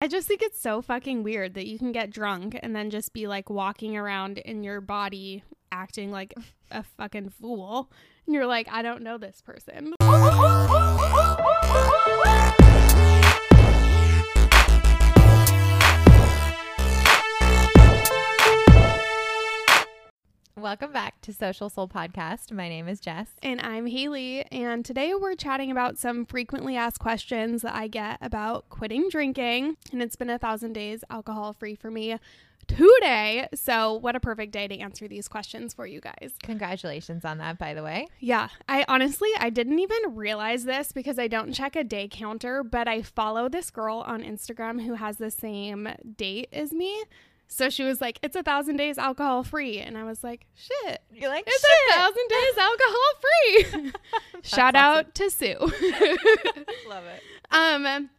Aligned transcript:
I 0.00 0.06
just 0.06 0.28
think 0.28 0.42
it's 0.42 0.60
so 0.60 0.80
fucking 0.80 1.24
weird 1.24 1.54
that 1.54 1.66
you 1.66 1.76
can 1.76 1.90
get 1.90 2.10
drunk 2.10 2.56
and 2.62 2.74
then 2.74 2.88
just 2.90 3.12
be 3.12 3.26
like 3.26 3.50
walking 3.50 3.96
around 3.96 4.38
in 4.38 4.62
your 4.62 4.80
body 4.80 5.42
acting 5.72 6.12
like 6.12 6.34
a 6.70 6.84
fucking 6.84 7.30
fool. 7.30 7.90
And 8.26 8.34
you're 8.34 8.46
like, 8.46 8.68
I 8.70 8.82
don't 8.82 9.02
know 9.02 9.18
this 9.18 9.42
person. 9.42 9.94
Welcome 20.60 20.92
back 20.92 21.20
to 21.20 21.32
Social 21.32 21.68
Soul 21.68 21.86
Podcast. 21.86 22.50
My 22.50 22.68
name 22.68 22.88
is 22.88 22.98
Jess. 22.98 23.28
And 23.44 23.60
I'm 23.60 23.86
Haley. 23.86 24.44
And 24.50 24.84
today 24.84 25.14
we're 25.14 25.36
chatting 25.36 25.70
about 25.70 25.98
some 25.98 26.26
frequently 26.26 26.76
asked 26.76 26.98
questions 26.98 27.62
that 27.62 27.76
I 27.76 27.86
get 27.86 28.18
about 28.20 28.68
quitting 28.68 29.08
drinking. 29.08 29.76
And 29.92 30.02
it's 30.02 30.16
been 30.16 30.28
a 30.28 30.36
thousand 30.38 30.72
days 30.72 31.04
alcohol 31.10 31.52
free 31.52 31.76
for 31.76 31.92
me 31.92 32.16
today. 32.66 33.46
So, 33.54 33.94
what 33.94 34.16
a 34.16 34.20
perfect 34.20 34.50
day 34.50 34.66
to 34.66 34.76
answer 34.78 35.06
these 35.06 35.28
questions 35.28 35.74
for 35.74 35.86
you 35.86 36.00
guys. 36.00 36.32
Congratulations 36.42 37.24
on 37.24 37.38
that, 37.38 37.56
by 37.56 37.72
the 37.72 37.84
way. 37.84 38.08
Yeah, 38.18 38.48
I 38.68 38.84
honestly 38.88 39.30
I 39.38 39.50
didn't 39.50 39.78
even 39.78 40.16
realize 40.16 40.64
this 40.64 40.90
because 40.90 41.20
I 41.20 41.28
don't 41.28 41.52
check 41.52 41.76
a 41.76 41.84
day 41.84 42.08
counter, 42.10 42.64
but 42.64 42.88
I 42.88 43.02
follow 43.02 43.48
this 43.48 43.70
girl 43.70 44.02
on 44.04 44.24
Instagram 44.24 44.84
who 44.84 44.94
has 44.94 45.18
the 45.18 45.30
same 45.30 45.88
date 46.16 46.48
as 46.52 46.72
me. 46.72 47.04
So 47.48 47.70
she 47.70 47.82
was 47.82 48.00
like, 48.00 48.18
"It's 48.22 48.36
a 48.36 48.42
thousand 48.42 48.76
days 48.76 48.98
alcohol 48.98 49.42
free," 49.42 49.78
and 49.78 49.96
I 49.96 50.04
was 50.04 50.22
like, 50.22 50.46
"Shit, 50.54 51.00
You're 51.12 51.30
like, 51.30 51.44
it's 51.46 51.64
a 51.64 51.94
thousand 51.94 52.28
days 52.28 52.58
alcohol 53.72 53.92
free." 53.92 53.92
Shout 54.42 54.76
out 54.76 55.14
to 55.14 55.30
Sue. 55.30 55.56
Love 56.88 57.04
it. 57.04 57.22
Um, 57.50 58.10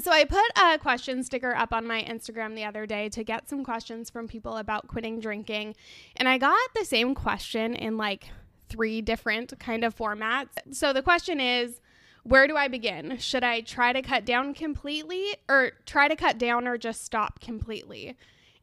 so 0.00 0.10
I 0.12 0.24
put 0.24 0.44
a 0.56 0.78
question 0.78 1.22
sticker 1.24 1.54
up 1.54 1.72
on 1.72 1.86
my 1.86 2.02
Instagram 2.02 2.54
the 2.54 2.64
other 2.64 2.84
day 2.86 3.08
to 3.10 3.24
get 3.24 3.48
some 3.48 3.64
questions 3.64 4.10
from 4.10 4.28
people 4.28 4.58
about 4.58 4.88
quitting 4.88 5.20
drinking, 5.20 5.74
and 6.16 6.28
I 6.28 6.36
got 6.36 6.58
the 6.74 6.84
same 6.84 7.14
question 7.14 7.74
in 7.74 7.96
like 7.96 8.28
three 8.68 9.00
different 9.00 9.58
kind 9.58 9.84
of 9.84 9.96
formats. 9.96 10.48
So 10.72 10.92
the 10.92 11.02
question 11.02 11.40
is, 11.40 11.80
where 12.24 12.46
do 12.46 12.56
I 12.56 12.68
begin? 12.68 13.16
Should 13.18 13.44
I 13.44 13.60
try 13.60 13.92
to 13.92 14.02
cut 14.02 14.24
down 14.24 14.52
completely 14.52 15.36
or 15.48 15.72
try 15.86 16.08
to 16.08 16.16
cut 16.16 16.36
down 16.38 16.66
or 16.68 16.76
just 16.76 17.04
stop 17.04 17.40
completely? 17.40 18.16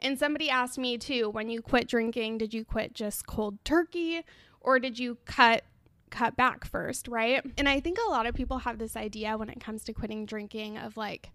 And 0.03 0.19
somebody 0.19 0.49
asked 0.49 0.77
me 0.77 0.97
too, 0.97 1.29
when 1.29 1.49
you 1.49 1.61
quit 1.61 1.87
drinking, 1.87 2.37
did 2.37 2.53
you 2.53 2.65
quit 2.65 2.93
just 2.93 3.25
cold 3.25 3.63
turkey 3.63 4.21
or 4.59 4.79
did 4.79 4.99
you 4.99 5.17
cut 5.25 5.63
cut 6.09 6.35
back 6.35 6.63
first, 6.63 7.07
right? 7.07 7.43
And 7.57 7.67
I 7.67 7.79
think 7.79 7.97
a 7.97 8.11
lot 8.11 8.27
of 8.27 8.35
people 8.35 8.59
have 8.59 8.77
this 8.77 8.95
idea 8.95 9.35
when 9.35 9.49
it 9.49 9.59
comes 9.59 9.83
to 9.85 9.93
quitting 9.93 10.27
drinking 10.27 10.77
of 10.77 10.95
like 10.95 11.31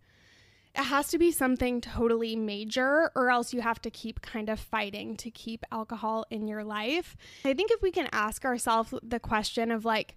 it 0.75 0.85
has 0.85 1.09
to 1.09 1.19
be 1.19 1.33
something 1.33 1.81
totally 1.81 2.37
major 2.37 3.11
or 3.17 3.31
else 3.31 3.53
you 3.53 3.61
have 3.61 3.83
to 3.83 3.91
keep 3.91 4.21
kind 4.21 4.49
of 4.49 4.61
fighting 4.61 5.17
to 5.17 5.31
keep 5.31 5.65
alcohol 5.73 6.27
in 6.31 6.47
your 6.47 6.63
life. 6.63 7.17
I 7.45 7.55
think 7.55 7.73
if 7.73 7.83
we 7.83 7.91
can 7.91 8.09
ask 8.13 8.45
ourselves 8.45 8.95
the 9.03 9.19
question 9.19 9.73
of 9.73 9.85
like 9.85 10.15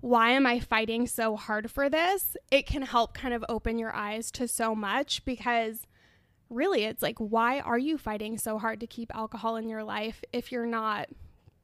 why 0.00 0.30
am 0.30 0.46
I 0.46 0.60
fighting 0.60 1.06
so 1.06 1.36
hard 1.36 1.70
for 1.70 1.88
this? 1.88 2.36
It 2.50 2.66
can 2.66 2.82
help 2.82 3.14
kind 3.14 3.34
of 3.34 3.44
open 3.48 3.78
your 3.78 3.92
eyes 3.92 4.30
to 4.32 4.46
so 4.46 4.74
much 4.74 5.24
because 5.24 5.86
really 6.50 6.84
it's 6.84 7.02
like 7.02 7.18
why 7.18 7.60
are 7.60 7.78
you 7.78 7.98
fighting 7.98 8.38
so 8.38 8.58
hard 8.58 8.80
to 8.80 8.86
keep 8.86 9.14
alcohol 9.14 9.56
in 9.56 9.68
your 9.68 9.84
life 9.84 10.22
if 10.32 10.50
you're 10.50 10.66
not 10.66 11.08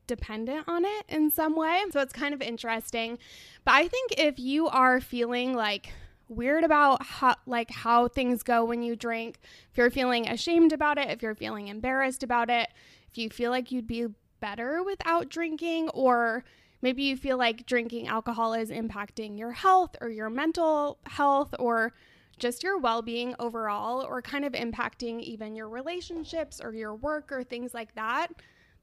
dependent 0.07 0.69
on 0.69 0.85
it 0.85 1.05
in 1.09 1.31
some 1.31 1.57
way? 1.57 1.83
So 1.91 2.01
it's 2.01 2.13
kind 2.13 2.35
of 2.35 2.43
interesting. 2.43 3.19
But 3.65 3.73
i 3.73 3.89
think 3.89 4.13
if 4.19 4.39
you 4.39 4.69
are 4.69 5.01
feeling 5.01 5.55
like 5.55 5.93
weird 6.29 6.65
about 6.65 7.05
how 7.05 7.35
like 7.47 7.71
how 7.71 8.09
things 8.09 8.43
go 8.43 8.65
when 8.65 8.83
you 8.83 8.97
drink 8.97 9.39
if 9.71 9.77
you're 9.77 9.91
feeling 9.91 10.27
ashamed 10.29 10.73
about 10.73 10.97
it 10.97 11.11
if 11.11 11.23
you're 11.23 11.35
feeling 11.35 11.69
embarrassed 11.69 12.23
about 12.23 12.49
it 12.49 12.71
if 13.11 13.19
you 13.19 13.29
feel 13.29 13.51
like 13.51 13.71
you'd 13.71 13.87
be 13.87 14.07
better 14.41 14.83
without 14.83 15.29
drinking 15.29 15.89
or 15.91 16.43
maybe 16.81 17.03
you 17.03 17.17
feel 17.17 17.37
like 17.37 17.67
drinking 17.67 18.09
alcohol 18.09 18.55
is 18.55 18.71
impacting 18.71 19.39
your 19.39 19.53
health 19.53 19.97
or 20.01 20.09
your 20.09 20.31
mental 20.31 20.99
health 21.05 21.55
or 21.59 21.93
just 22.39 22.63
your 22.63 22.79
well 22.79 23.03
being 23.03 23.35
overall, 23.39 24.03
or 24.05 24.21
kind 24.23 24.45
of 24.45 24.53
impacting 24.53 25.21
even 25.21 25.55
your 25.55 25.69
relationships 25.69 26.61
or 26.63 26.73
your 26.75 26.95
work 26.95 27.31
or 27.33 27.43
things 27.45 27.75
like 27.75 27.95
that, 27.95 28.29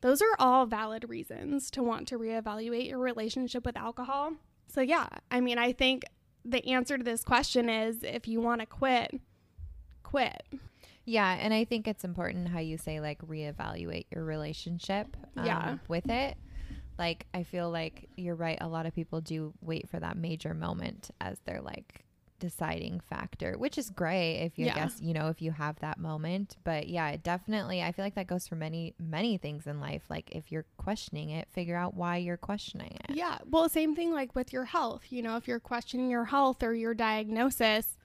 those 0.01 0.21
are 0.21 0.35
all 0.39 0.65
valid 0.65 1.07
reasons 1.09 1.69
to 1.71 1.83
want 1.83 2.07
to 2.07 2.17
reevaluate 2.17 2.87
your 2.89 2.99
relationship 2.99 3.65
with 3.65 3.77
alcohol. 3.77 4.33
So, 4.67 4.81
yeah, 4.81 5.07
I 5.29 5.41
mean, 5.41 5.57
I 5.57 5.73
think 5.73 6.03
the 6.43 6.65
answer 6.69 6.97
to 6.97 7.03
this 7.03 7.23
question 7.23 7.69
is 7.69 8.03
if 8.03 8.27
you 8.27 8.41
want 8.41 8.61
to 8.61 8.65
quit, 8.65 9.19
quit. 10.03 10.41
Yeah, 11.05 11.33
and 11.39 11.53
I 11.53 11.65
think 11.65 11.87
it's 11.87 12.03
important 12.03 12.47
how 12.49 12.59
you 12.59 12.77
say 12.77 12.99
like 12.99 13.19
reevaluate 13.27 14.05
your 14.13 14.23
relationship 14.23 15.17
um, 15.35 15.45
Yeah. 15.45 15.77
with 15.87 16.09
it. 16.09 16.37
Like 16.97 17.25
I 17.33 17.43
feel 17.43 17.69
like 17.71 18.09
you're 18.17 18.35
right. 18.35 18.57
A 18.61 18.67
lot 18.67 18.85
of 18.85 18.93
people 18.93 19.21
do 19.21 19.53
wait 19.61 19.89
for 19.89 19.99
that 19.99 20.17
major 20.17 20.53
moment 20.53 21.09
as 21.19 21.39
they're 21.45 21.61
like 21.61 22.05
deciding 22.41 22.99
factor, 22.99 23.53
which 23.57 23.77
is 23.77 23.89
great 23.89 24.39
if 24.43 24.59
you 24.59 24.65
Yeah. 24.65 24.75
guess 24.75 24.99
you 24.99 25.13
know 25.13 25.29
if 25.29 25.41
you 25.41 25.51
have 25.51 25.79
that 25.79 25.97
moment. 25.97 26.57
But 26.65 26.89
yeah, 26.89 27.09
it 27.11 27.23
definitely 27.23 27.81
I 27.81 27.93
feel 27.93 28.03
like 28.03 28.15
that 28.15 28.27
goes 28.27 28.47
for 28.49 28.55
many 28.55 28.93
many 28.99 29.37
things 29.37 29.65
in 29.67 29.79
life. 29.79 30.03
Like 30.09 30.29
if 30.35 30.51
you're 30.51 30.65
questioning 30.77 31.29
it, 31.29 31.47
figure 31.51 31.77
out 31.77 31.93
why 31.93 32.17
you're 32.17 32.35
questioning 32.35 32.97
it. 33.07 33.15
Yeah. 33.15 33.37
Well, 33.49 33.69
same 33.69 33.95
thing 33.95 34.11
like 34.11 34.35
with 34.35 34.51
your 34.51 34.65
health. 34.65 35.05
You 35.09 35.21
know, 35.21 35.37
if 35.37 35.47
you're 35.47 35.61
questioning 35.61 36.09
your 36.09 36.25
health 36.25 36.61
or 36.63 36.73
your 36.73 36.93
diagnosis, 36.93 37.97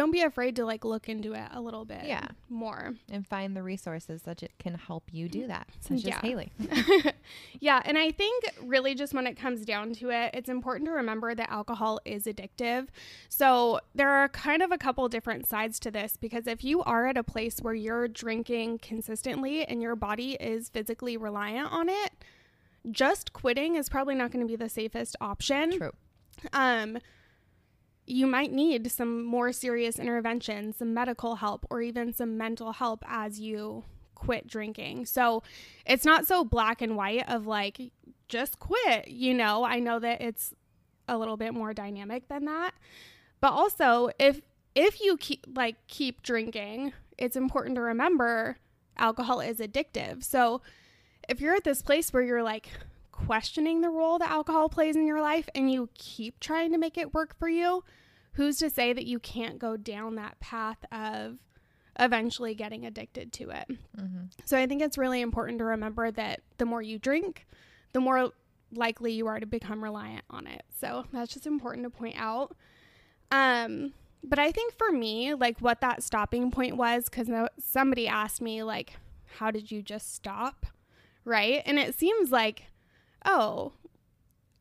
don't 0.00 0.10
be 0.12 0.22
afraid 0.22 0.56
to 0.56 0.64
like 0.64 0.82
look 0.82 1.10
into 1.10 1.34
it 1.34 1.46
a 1.52 1.60
little 1.60 1.84
bit 1.84 2.04
Yeah. 2.06 2.26
more. 2.48 2.94
And 3.10 3.26
find 3.26 3.54
the 3.54 3.62
resources 3.62 4.22
that 4.22 4.42
it 4.42 4.52
can 4.58 4.74
help 4.74 5.04
you 5.12 5.28
do 5.28 5.46
that, 5.48 5.68
such 5.80 6.00
Yeah. 6.04 6.16
as 6.16 6.20
Haley. 6.22 6.52
yeah, 7.60 7.82
and 7.84 7.98
I 7.98 8.10
think 8.10 8.44
really 8.62 8.94
just 8.94 9.12
when 9.12 9.26
it 9.26 9.34
comes 9.36 9.66
down 9.66 9.92
to 9.94 10.08
it, 10.10 10.30
it's 10.32 10.48
important 10.48 10.86
to 10.88 10.92
remember 10.92 11.34
that 11.34 11.50
alcohol 11.50 12.00
is 12.06 12.24
addictive. 12.24 12.88
So 13.28 13.80
there 13.94 14.08
are 14.10 14.28
kind 14.30 14.62
of 14.62 14.72
a 14.72 14.78
couple 14.78 15.06
different 15.10 15.46
sides 15.46 15.78
to 15.80 15.90
this 15.90 16.16
because 16.16 16.46
if 16.46 16.64
you 16.64 16.82
are 16.84 17.06
at 17.06 17.18
a 17.18 17.22
place 17.22 17.58
where 17.60 17.74
you're 17.74 18.08
drinking 18.08 18.78
consistently 18.78 19.64
and 19.66 19.82
your 19.82 19.96
body 19.96 20.32
is 20.40 20.70
physically 20.70 21.18
reliant 21.18 21.70
on 21.70 21.90
it, 21.90 22.12
just 22.90 23.34
quitting 23.34 23.76
is 23.76 23.90
probably 23.90 24.14
not 24.14 24.30
going 24.30 24.40
to 24.46 24.50
be 24.50 24.56
the 24.56 24.70
safest 24.70 25.14
option. 25.20 25.76
True. 25.76 25.92
Um 26.54 26.96
you 28.06 28.26
might 28.26 28.52
need 28.52 28.90
some 28.90 29.24
more 29.24 29.52
serious 29.52 29.98
intervention, 29.98 30.72
some 30.72 30.92
medical 30.92 31.36
help, 31.36 31.66
or 31.70 31.80
even 31.80 32.12
some 32.12 32.36
mental 32.36 32.72
help 32.72 33.04
as 33.06 33.40
you 33.40 33.84
quit 34.14 34.46
drinking. 34.46 35.06
So 35.06 35.42
it's 35.86 36.04
not 36.04 36.26
so 36.26 36.44
black 36.44 36.82
and 36.82 36.96
white 36.96 37.28
of 37.28 37.46
like, 37.46 37.92
just 38.28 38.58
quit. 38.58 39.08
You 39.08 39.34
know, 39.34 39.64
I 39.64 39.78
know 39.78 39.98
that 39.98 40.20
it's 40.20 40.54
a 41.08 41.18
little 41.18 41.36
bit 41.36 41.54
more 41.54 41.74
dynamic 41.74 42.28
than 42.28 42.44
that. 42.46 42.72
But 43.40 43.52
also, 43.52 44.10
if 44.18 44.40
if 44.74 45.00
you 45.00 45.16
keep 45.16 45.46
like 45.54 45.76
keep 45.88 46.22
drinking, 46.22 46.92
it's 47.18 47.36
important 47.36 47.74
to 47.76 47.80
remember 47.80 48.58
alcohol 48.96 49.40
is 49.40 49.58
addictive. 49.58 50.22
So 50.22 50.62
if 51.28 51.40
you're 51.40 51.54
at 51.54 51.64
this 51.64 51.82
place 51.82 52.12
where 52.12 52.22
you're 52.22 52.42
like 52.42 52.68
questioning 53.26 53.80
the 53.80 53.90
role 53.90 54.18
that 54.18 54.30
alcohol 54.30 54.68
plays 54.68 54.96
in 54.96 55.06
your 55.06 55.20
life 55.20 55.48
and 55.54 55.70
you 55.70 55.88
keep 55.94 56.40
trying 56.40 56.72
to 56.72 56.78
make 56.78 56.98
it 56.98 57.14
work 57.14 57.36
for 57.38 57.48
you, 57.48 57.84
who's 58.32 58.58
to 58.58 58.70
say 58.70 58.92
that 58.92 59.06
you 59.06 59.18
can't 59.18 59.58
go 59.58 59.76
down 59.76 60.14
that 60.16 60.38
path 60.40 60.84
of 60.92 61.38
eventually 61.98 62.54
getting 62.54 62.86
addicted 62.86 63.32
to 63.34 63.50
it? 63.50 63.66
hmm 63.98 64.24
So 64.44 64.56
I 64.56 64.66
think 64.66 64.82
it's 64.82 64.98
really 64.98 65.20
important 65.20 65.58
to 65.58 65.64
remember 65.64 66.10
that 66.10 66.40
the 66.58 66.66
more 66.66 66.82
you 66.82 66.98
drink, 66.98 67.46
the 67.92 68.00
more 68.00 68.32
likely 68.72 69.12
you 69.12 69.26
are 69.26 69.40
to 69.40 69.46
become 69.46 69.82
reliant 69.82 70.24
on 70.30 70.46
it. 70.46 70.62
So 70.80 71.04
that's 71.12 71.32
just 71.32 71.46
important 71.46 71.84
to 71.84 71.90
point 71.90 72.16
out. 72.18 72.56
Um, 73.30 73.92
but 74.22 74.38
I 74.38 74.52
think 74.52 74.76
for 74.76 74.92
me, 74.92 75.34
like 75.34 75.60
what 75.60 75.80
that 75.80 76.02
stopping 76.02 76.50
point 76.50 76.76
was, 76.76 77.04
because 77.04 77.28
somebody 77.58 78.06
asked 78.06 78.40
me, 78.40 78.62
like, 78.62 78.94
how 79.38 79.50
did 79.50 79.70
you 79.70 79.82
just 79.82 80.14
stop? 80.14 80.66
Right. 81.24 81.62
And 81.66 81.78
it 81.78 81.98
seems 81.98 82.30
like, 82.30 82.64
oh, 83.24 83.72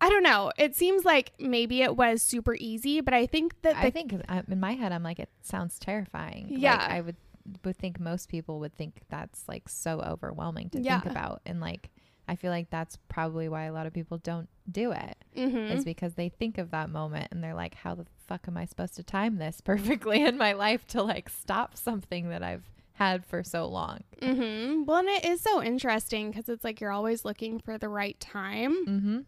I 0.01 0.09
don't 0.09 0.23
know. 0.23 0.51
It 0.57 0.75
seems 0.75 1.03
like 1.03 1.33
maybe 1.39 1.81
it 1.81 1.95
was 1.95 2.21
super 2.21 2.55
easy, 2.55 3.01
but 3.01 3.13
I 3.13 3.25
think 3.25 3.61
that 3.63 3.75
I 3.75 3.89
think 3.89 4.13
in 4.47 4.59
my 4.59 4.73
head, 4.73 4.91
I'm 4.91 5.03
like, 5.03 5.19
it 5.19 5.29
sounds 5.41 5.77
terrifying. 5.79 6.49
Like, 6.49 6.61
Yeah. 6.61 6.87
I 6.89 7.01
would 7.01 7.17
would 7.63 7.77
think 7.77 7.99
most 7.99 8.29
people 8.29 8.59
would 8.59 8.75
think 8.75 9.01
that's 9.09 9.47
like 9.47 9.67
so 9.67 9.99
overwhelming 10.01 10.69
to 10.69 10.79
Yeah. 10.81 10.99
think 11.01 11.11
about, 11.11 11.41
and 11.45 11.59
like 11.59 11.89
I 12.27 12.35
feel 12.35 12.51
like 12.51 12.69
that's 12.69 12.95
probably 13.07 13.49
why 13.49 13.63
a 13.63 13.73
lot 13.73 13.87
of 13.87 13.93
people 13.93 14.19
don't 14.19 14.47
do 14.71 14.91
it. 14.91 15.17
Mhm. 15.35 15.71
Is 15.71 15.83
because 15.83 16.13
they 16.13 16.29
think 16.29 16.59
of 16.59 16.69
that 16.71 16.91
moment 16.91 17.29
and 17.31 17.43
they're 17.43 17.55
like, 17.55 17.73
how 17.73 17.95
the 17.95 18.05
fuck 18.27 18.47
am 18.47 18.55
I 18.55 18.65
supposed 18.65 18.95
to 18.97 19.03
time 19.03 19.37
this 19.37 19.61
perfectly 19.65 20.23
in 20.23 20.37
my 20.37 20.53
life 20.53 20.85
to 20.89 21.01
like 21.01 21.27
stop 21.27 21.75
something 21.75 22.29
that 22.29 22.43
I've 22.43 22.69
had 22.99 23.25
for 23.25 23.43
so 23.43 23.65
long? 23.65 24.01
Mm-hmm. 24.21 24.83
Well, 24.83 24.97
and 24.97 25.07
it 25.09 25.25
is 25.25 25.41
so 25.41 25.63
interesting 25.63 26.29
because 26.29 26.49
it's 26.49 26.63
like 26.65 26.81
you're 26.81 26.91
always 26.91 27.23
looking 27.25 27.59
for 27.59 27.77
the 27.77 27.89
right 27.89 28.19
time. 28.19 28.85
Mm-hmm. 28.85 29.19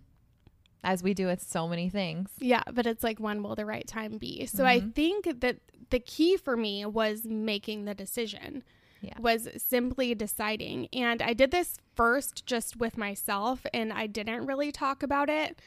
as 0.84 1.04
we 1.04 1.14
do 1.14 1.28
with 1.28 1.44
so 1.44 1.68
many 1.68 1.90
things. 1.90 2.32
Yeah, 2.40 2.64
but 2.74 2.88
it's 2.88 3.04
like 3.04 3.20
when 3.20 3.44
will 3.44 3.54
the 3.56 3.68
right 3.68 3.86
time 3.86 4.18
be? 4.18 4.48
So 4.48 4.66
I 4.66 4.80
Mhm. 4.80 4.96
think 4.96 5.40
that 5.42 5.58
the 5.92 6.00
key 6.00 6.38
for 6.38 6.58
me 6.58 6.84
was 6.88 7.24
making 7.24 7.86
the 7.86 7.94
decision. 7.94 8.64
Yeah. 9.00 9.14
Was 9.20 9.48
simply 9.58 10.16
deciding. 10.16 10.88
And 10.92 11.22
I 11.22 11.34
did 11.34 11.52
this 11.52 11.78
first 11.96 12.48
just 12.48 12.78
with 12.78 12.98
myself 12.98 13.64
and 13.72 13.94
I 13.94 14.08
didn't 14.08 14.48
really 14.48 14.72
talk 14.72 15.04
about 15.04 15.30
it. 15.30 15.60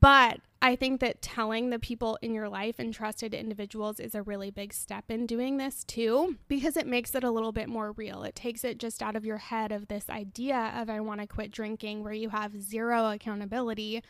But 0.00 0.40
I 0.60 0.76
think 0.76 1.00
that 1.00 1.22
telling 1.22 1.70
the 1.70 1.78
people 1.78 2.18
in 2.20 2.34
your 2.34 2.48
life 2.48 2.74
and 2.78 2.92
trusted 2.92 3.32
individuals 3.32 3.98
is 4.00 4.14
a 4.14 4.22
really 4.22 4.50
big 4.50 4.74
step 4.74 5.04
in 5.08 5.24
doing 5.24 5.56
this 5.56 5.82
too, 5.84 6.36
because 6.46 6.76
it 6.76 6.86
makes 6.86 7.14
it 7.14 7.24
a 7.24 7.30
little 7.30 7.52
bit 7.52 7.68
more 7.68 7.92
real. 7.92 8.22
It 8.22 8.34
takes 8.34 8.64
it 8.64 8.78
just 8.78 9.02
out 9.02 9.16
of 9.16 9.24
your 9.24 9.38
head 9.38 9.72
of 9.72 9.88
this 9.88 10.10
idea 10.10 10.74
of 10.76 10.90
I 10.90 11.00
want 11.00 11.20
to 11.20 11.26
quit 11.26 11.52
drinking, 11.52 12.04
where 12.04 12.12
you 12.12 12.28
have 12.28 12.60
zero 12.60 13.10
accountability 13.10 14.02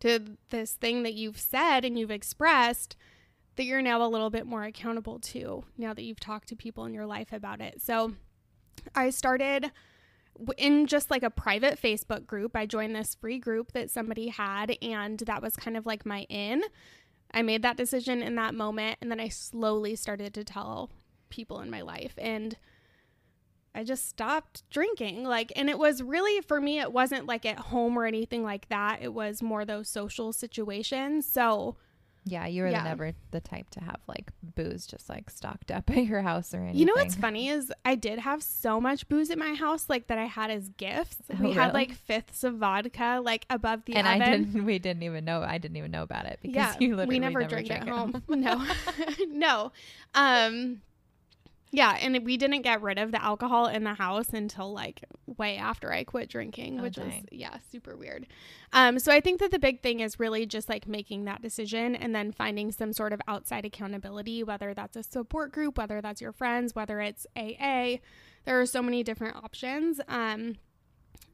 to 0.00 0.36
this 0.50 0.72
thing 0.72 1.04
that 1.04 1.14
you've 1.14 1.38
said 1.38 1.84
and 1.84 1.98
you've 1.98 2.10
expressed 2.10 2.96
that 3.56 3.64
you're 3.64 3.80
now 3.80 4.04
a 4.04 4.08
little 4.08 4.30
bit 4.30 4.46
more 4.46 4.64
accountable 4.64 5.20
to 5.20 5.64
now 5.78 5.94
that 5.94 6.02
you've 6.02 6.20
talked 6.20 6.48
to 6.48 6.56
people 6.56 6.84
in 6.84 6.92
your 6.92 7.06
life 7.06 7.32
about 7.32 7.60
it. 7.60 7.80
So 7.80 8.12
I 8.94 9.10
started 9.10 9.70
in 10.56 10.86
just 10.86 11.10
like 11.10 11.22
a 11.22 11.30
private 11.30 11.80
Facebook 11.80 12.26
group. 12.26 12.56
I 12.56 12.66
joined 12.66 12.94
this 12.94 13.14
free 13.14 13.38
group 13.38 13.72
that 13.72 13.90
somebody 13.90 14.28
had, 14.28 14.76
and 14.82 15.18
that 15.20 15.42
was 15.42 15.56
kind 15.56 15.76
of 15.76 15.86
like 15.86 16.04
my 16.04 16.22
in. 16.28 16.62
I 17.32 17.42
made 17.42 17.62
that 17.62 17.76
decision 17.76 18.22
in 18.22 18.36
that 18.36 18.54
moment, 18.54 18.98
and 19.00 19.10
then 19.10 19.20
I 19.20 19.28
slowly 19.28 19.96
started 19.96 20.34
to 20.34 20.44
tell 20.44 20.90
people 21.30 21.60
in 21.60 21.70
my 21.70 21.80
life. 21.80 22.14
And 22.18 22.56
I 23.74 23.82
just 23.82 24.08
stopped 24.08 24.62
drinking. 24.70 25.24
Like, 25.24 25.52
and 25.56 25.68
it 25.68 25.78
was 25.78 26.02
really 26.02 26.40
for 26.42 26.60
me, 26.60 26.78
it 26.78 26.92
wasn't 26.92 27.26
like 27.26 27.44
at 27.44 27.58
home 27.58 27.98
or 27.98 28.06
anything 28.06 28.44
like 28.44 28.68
that. 28.68 29.00
It 29.02 29.12
was 29.12 29.42
more 29.42 29.64
those 29.64 29.88
social 29.88 30.32
situations. 30.32 31.26
So, 31.26 31.76
Yeah, 32.26 32.46
you 32.46 32.62
were 32.62 32.70
Yeah. 32.70 32.82
never 32.82 33.12
the 33.32 33.40
type 33.40 33.68
to 33.70 33.80
have 33.80 34.00
like 34.06 34.30
booze 34.42 34.86
just 34.86 35.08
like 35.08 35.28
stocked 35.30 35.70
up 35.70 35.90
at 35.96 36.04
your 36.06 36.22
house 36.22 36.54
or 36.54 36.58
anything. 36.58 36.78
You 36.80 36.86
know 36.86 36.94
what's 36.94 37.14
funny 37.14 37.48
is 37.48 37.72
I 37.84 37.94
did 37.96 38.18
have 38.18 38.42
so 38.42 38.80
much 38.80 39.08
booze 39.08 39.30
at 39.30 39.38
my 39.38 39.54
house, 39.54 39.88
like 39.90 40.06
that 40.06 40.18
I 40.18 40.24
had 40.24 40.50
as 40.50 40.68
gifts. 40.70 41.18
Oh, 41.32 41.36
we 41.42 41.52
had 41.52 41.74
like 41.74 41.92
fifths 41.92 42.42
of 42.44 42.54
vodka, 42.56 43.20
like 43.22 43.44
above 43.50 43.84
the 43.84 43.96
and 43.96 44.06
oven. 44.06 44.22
I 44.22 44.30
didn't. 44.30 44.64
We 44.64 44.78
didn't 44.78 45.02
even 45.02 45.24
know. 45.24 45.42
I 45.42 45.58
didn't 45.58 45.76
even 45.76 45.90
know 45.90 46.02
about 46.02 46.26
it 46.26 46.38
because 46.40 46.56
yeah, 46.56 46.74
you 46.80 46.96
literally 46.96 47.16
we 47.16 47.18
never, 47.20 47.44
drink 47.44 47.70
at 47.70 47.86
home. 47.88 48.22
no, 48.28 48.64
no. 49.28 49.72
Um, 50.14 50.80
yeah, 51.76 51.98
and 52.00 52.24
we 52.24 52.36
didn't 52.36 52.62
get 52.62 52.80
rid 52.82 52.98
of 52.98 53.10
the 53.12 53.22
alcohol 53.22 53.66
in 53.66 53.84
the 53.84 53.94
house 53.94 54.30
until 54.32 54.72
like 54.72 55.04
way 55.26 55.56
after 55.56 55.92
I 55.92 56.04
quit 56.04 56.28
drinking, 56.28 56.78
Oh, 56.78 56.82
which 56.84 56.96
was 56.98 57.08
dang. 57.12 57.28
yeah, 57.32 57.56
super 57.72 57.96
weird. 57.96 58.26
Um, 58.72 58.98
so 58.98 59.10
I 59.12 59.20
think 59.20 59.40
that 59.40 59.50
the 59.50 59.58
big 59.58 59.82
thing 59.82 60.00
is 60.00 60.20
really 60.20 60.46
just 60.46 60.68
like 60.68 60.86
making 60.86 61.24
that 61.24 61.42
decision 61.42 61.96
and 61.96 62.14
then 62.14 62.30
finding 62.32 62.70
some 62.72 62.92
sort 62.92 63.12
of 63.12 63.20
outside 63.26 63.64
accountability, 63.64 64.42
whether 64.44 64.74
that's 64.74 64.96
a 64.96 65.02
support 65.02 65.52
group, 65.52 65.76
whether 65.78 66.00
that's 66.00 66.20
your 66.20 66.32
friends, 66.32 66.74
whether 66.74 67.00
it's 67.00 67.26
AA. 67.36 67.96
There 68.44 68.60
are 68.60 68.66
so 68.66 68.82
many 68.82 69.02
different 69.02 69.36
options. 69.36 70.00
Um, 70.08 70.56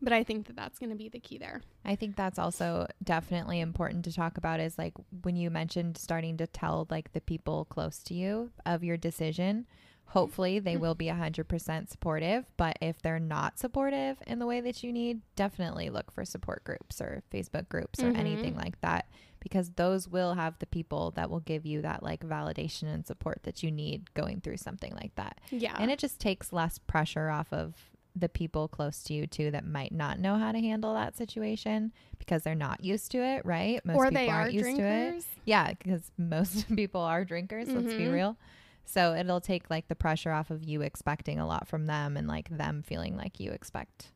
but 0.02 0.12
I 0.14 0.24
think 0.24 0.46
that 0.46 0.56
that's 0.56 0.78
going 0.78 0.90
to 0.90 0.96
be 0.96 1.10
the 1.10 1.18
key 1.20 1.36
there. 1.36 1.60
I 1.84 1.94
think 1.94 2.16
that's 2.16 2.38
also 2.38 2.86
definitely 3.04 3.60
important 3.60 4.04
to 4.06 4.12
talk 4.14 4.38
about 4.38 4.58
is 4.60 4.78
like 4.78 4.94
when 5.22 5.36
you 5.36 5.50
mentioned 5.50 5.98
starting 5.98 6.38
to 6.38 6.46
tell 6.46 6.86
like 6.90 7.12
the 7.12 7.20
people 7.20 7.66
close 7.66 7.98
to 8.04 8.14
you 8.14 8.50
of 8.64 8.82
your 8.82 8.96
decision. 8.96 9.66
Hopefully 10.10 10.58
they 10.58 10.76
will 10.76 10.96
be 10.96 11.06
100% 11.06 11.88
supportive, 11.88 12.44
but 12.56 12.76
if 12.80 13.00
they're 13.00 13.20
not 13.20 13.58
supportive 13.60 14.16
in 14.26 14.40
the 14.40 14.46
way 14.46 14.60
that 14.60 14.82
you 14.82 14.92
need, 14.92 15.20
definitely 15.36 15.88
look 15.88 16.10
for 16.10 16.24
support 16.24 16.64
groups 16.64 17.00
or 17.00 17.22
Facebook 17.32 17.68
groups 17.68 18.00
or 18.02 18.10
Mhm. 18.10 18.18
anything 18.18 18.56
like 18.56 18.80
that 18.80 19.08
because 19.38 19.70
those 19.76 20.08
will 20.08 20.34
have 20.34 20.58
the 20.58 20.66
people 20.66 21.12
that 21.12 21.30
will 21.30 21.38
give 21.40 21.64
you 21.64 21.80
that 21.82 22.02
like 22.02 22.20
validation 22.24 22.92
and 22.92 23.06
support 23.06 23.44
that 23.44 23.62
you 23.62 23.70
need 23.70 24.12
going 24.14 24.40
through 24.40 24.56
something 24.56 24.92
like 24.94 25.14
that. 25.14 25.38
Yeah. 25.50 25.76
And 25.78 25.92
it 25.92 26.00
just 26.00 26.18
takes 26.18 26.52
less 26.52 26.78
pressure 26.78 27.28
off 27.30 27.52
of 27.52 27.76
the 28.16 28.28
people 28.28 28.66
close 28.66 29.04
to 29.04 29.14
you 29.14 29.28
too 29.28 29.52
that 29.52 29.64
might 29.64 29.92
not 29.92 30.18
know 30.18 30.36
how 30.36 30.50
to 30.50 30.58
handle 30.60 30.92
that 30.94 31.16
situation 31.16 31.92
because 32.18 32.42
they're 32.42 32.56
not 32.56 32.82
used 32.82 33.12
to 33.12 33.18
it, 33.18 33.46
right? 33.46 33.82
Most 33.86 33.96
or 33.96 34.08
people 34.08 34.14
they 34.16 34.28
are 34.28 34.40
aren't 34.40 34.52
used 34.54 34.64
to 34.76 34.82
it. 34.82 35.10
drinkers. 35.10 35.24
Yeah, 35.44 35.72
because 35.72 36.10
most 36.18 36.66
people 36.74 37.00
are 37.00 37.24
drinkers, 37.24 37.68
let's 37.68 37.94
be 37.94 38.06
Mhm. 38.06 38.12
real. 38.12 38.36
So 38.84 39.14
it'll 39.14 39.40
take 39.40 39.70
like 39.70 39.88
the 39.88 39.94
pressure 39.94 40.32
off 40.32 40.50
of 40.50 40.64
you 40.64 40.82
expecting 40.82 41.38
a 41.38 41.46
lot 41.46 41.68
from 41.68 41.86
them 41.86 42.16
and 42.16 42.26
like 42.26 42.48
them 42.48 42.82
feeling 42.82 43.16
like 43.16 43.38
you 43.38 43.52
expect 43.52 44.12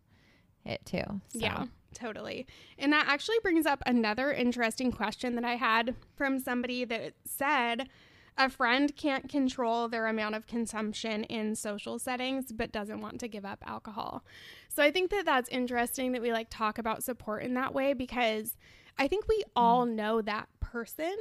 it 0.64 0.84
too. 0.84 1.04
So, 1.28 1.38
Yeah, 1.38 1.66
totally. 1.92 2.46
And 2.78 2.92
that 2.92 3.06
actually 3.08 3.38
brings 3.42 3.66
up 3.66 3.82
another 3.86 4.32
interesting 4.32 4.90
question 4.90 5.34
that 5.36 5.44
I 5.44 5.56
had 5.56 5.94
from 6.16 6.38
somebody 6.38 6.84
that 6.84 7.14
said 7.24 7.88
a 8.36 8.50
friend 8.50 8.96
can't 8.96 9.28
control 9.28 9.88
their 9.88 10.06
amount 10.06 10.34
of 10.34 10.46
consumption 10.46 11.24
in 11.24 11.54
social 11.54 11.98
settings 11.98 12.52
but 12.52 12.72
doesn't 12.72 13.00
want 13.00 13.20
to 13.20 13.28
give 13.28 13.44
up 13.44 13.62
alcohol. 13.64 14.24
So 14.68 14.82
I 14.82 14.90
think 14.90 15.10
that 15.10 15.24
that's 15.24 15.48
interesting 15.50 16.12
that 16.12 16.22
we 16.22 16.32
like 16.32 16.48
talk 16.50 16.78
about 16.78 17.04
support 17.04 17.44
in 17.44 17.54
that 17.54 17.74
way 17.74 17.92
because 17.92 18.56
I 18.98 19.08
think 19.08 19.26
we 19.28 19.38
mm. 19.38 19.50
all 19.56 19.86
know 19.86 20.22
that 20.22 20.48
person 20.60 21.16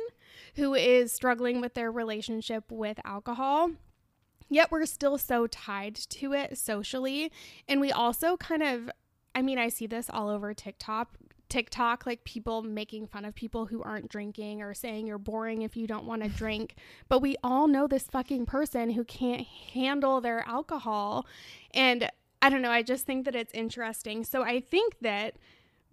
who 0.55 0.73
is 0.73 1.11
struggling 1.11 1.61
with 1.61 1.73
their 1.73 1.91
relationship 1.91 2.71
with 2.71 2.99
alcohol. 3.05 3.71
Yet 4.49 4.71
we're 4.71 4.85
still 4.85 5.17
so 5.17 5.47
tied 5.47 5.95
to 5.95 6.33
it 6.33 6.57
socially. 6.57 7.31
And 7.67 7.81
we 7.81 7.91
also 7.91 8.37
kind 8.37 8.63
of 8.63 8.89
I 9.35 9.41
mean, 9.41 9.57
I 9.57 9.69
see 9.69 9.87
this 9.87 10.09
all 10.09 10.29
over 10.29 10.53
TikTok. 10.53 11.17
TikTok, 11.49 12.05
like 12.05 12.23
people 12.23 12.63
making 12.63 13.07
fun 13.07 13.25
of 13.25 13.35
people 13.35 13.67
who 13.67 13.83
aren't 13.83 14.09
drinking 14.09 14.61
or 14.61 14.73
saying 14.73 15.05
you're 15.05 15.17
boring 15.17 15.61
if 15.61 15.75
you 15.77 15.85
don't 15.85 16.05
want 16.05 16.23
to 16.23 16.29
drink. 16.37 16.75
But 17.09 17.19
we 17.19 17.35
all 17.43 17.67
know 17.67 17.87
this 17.87 18.03
fucking 18.03 18.45
person 18.45 18.91
who 18.91 19.03
can't 19.03 19.45
handle 19.73 20.21
their 20.21 20.47
alcohol. 20.47 21.27
And 21.73 22.09
I 22.41 22.49
don't 22.49 22.61
know, 22.61 22.71
I 22.71 22.81
just 22.81 23.05
think 23.05 23.25
that 23.25 23.35
it's 23.35 23.53
interesting. 23.53 24.23
So 24.23 24.43
I 24.43 24.59
think 24.59 24.95
that, 25.01 25.35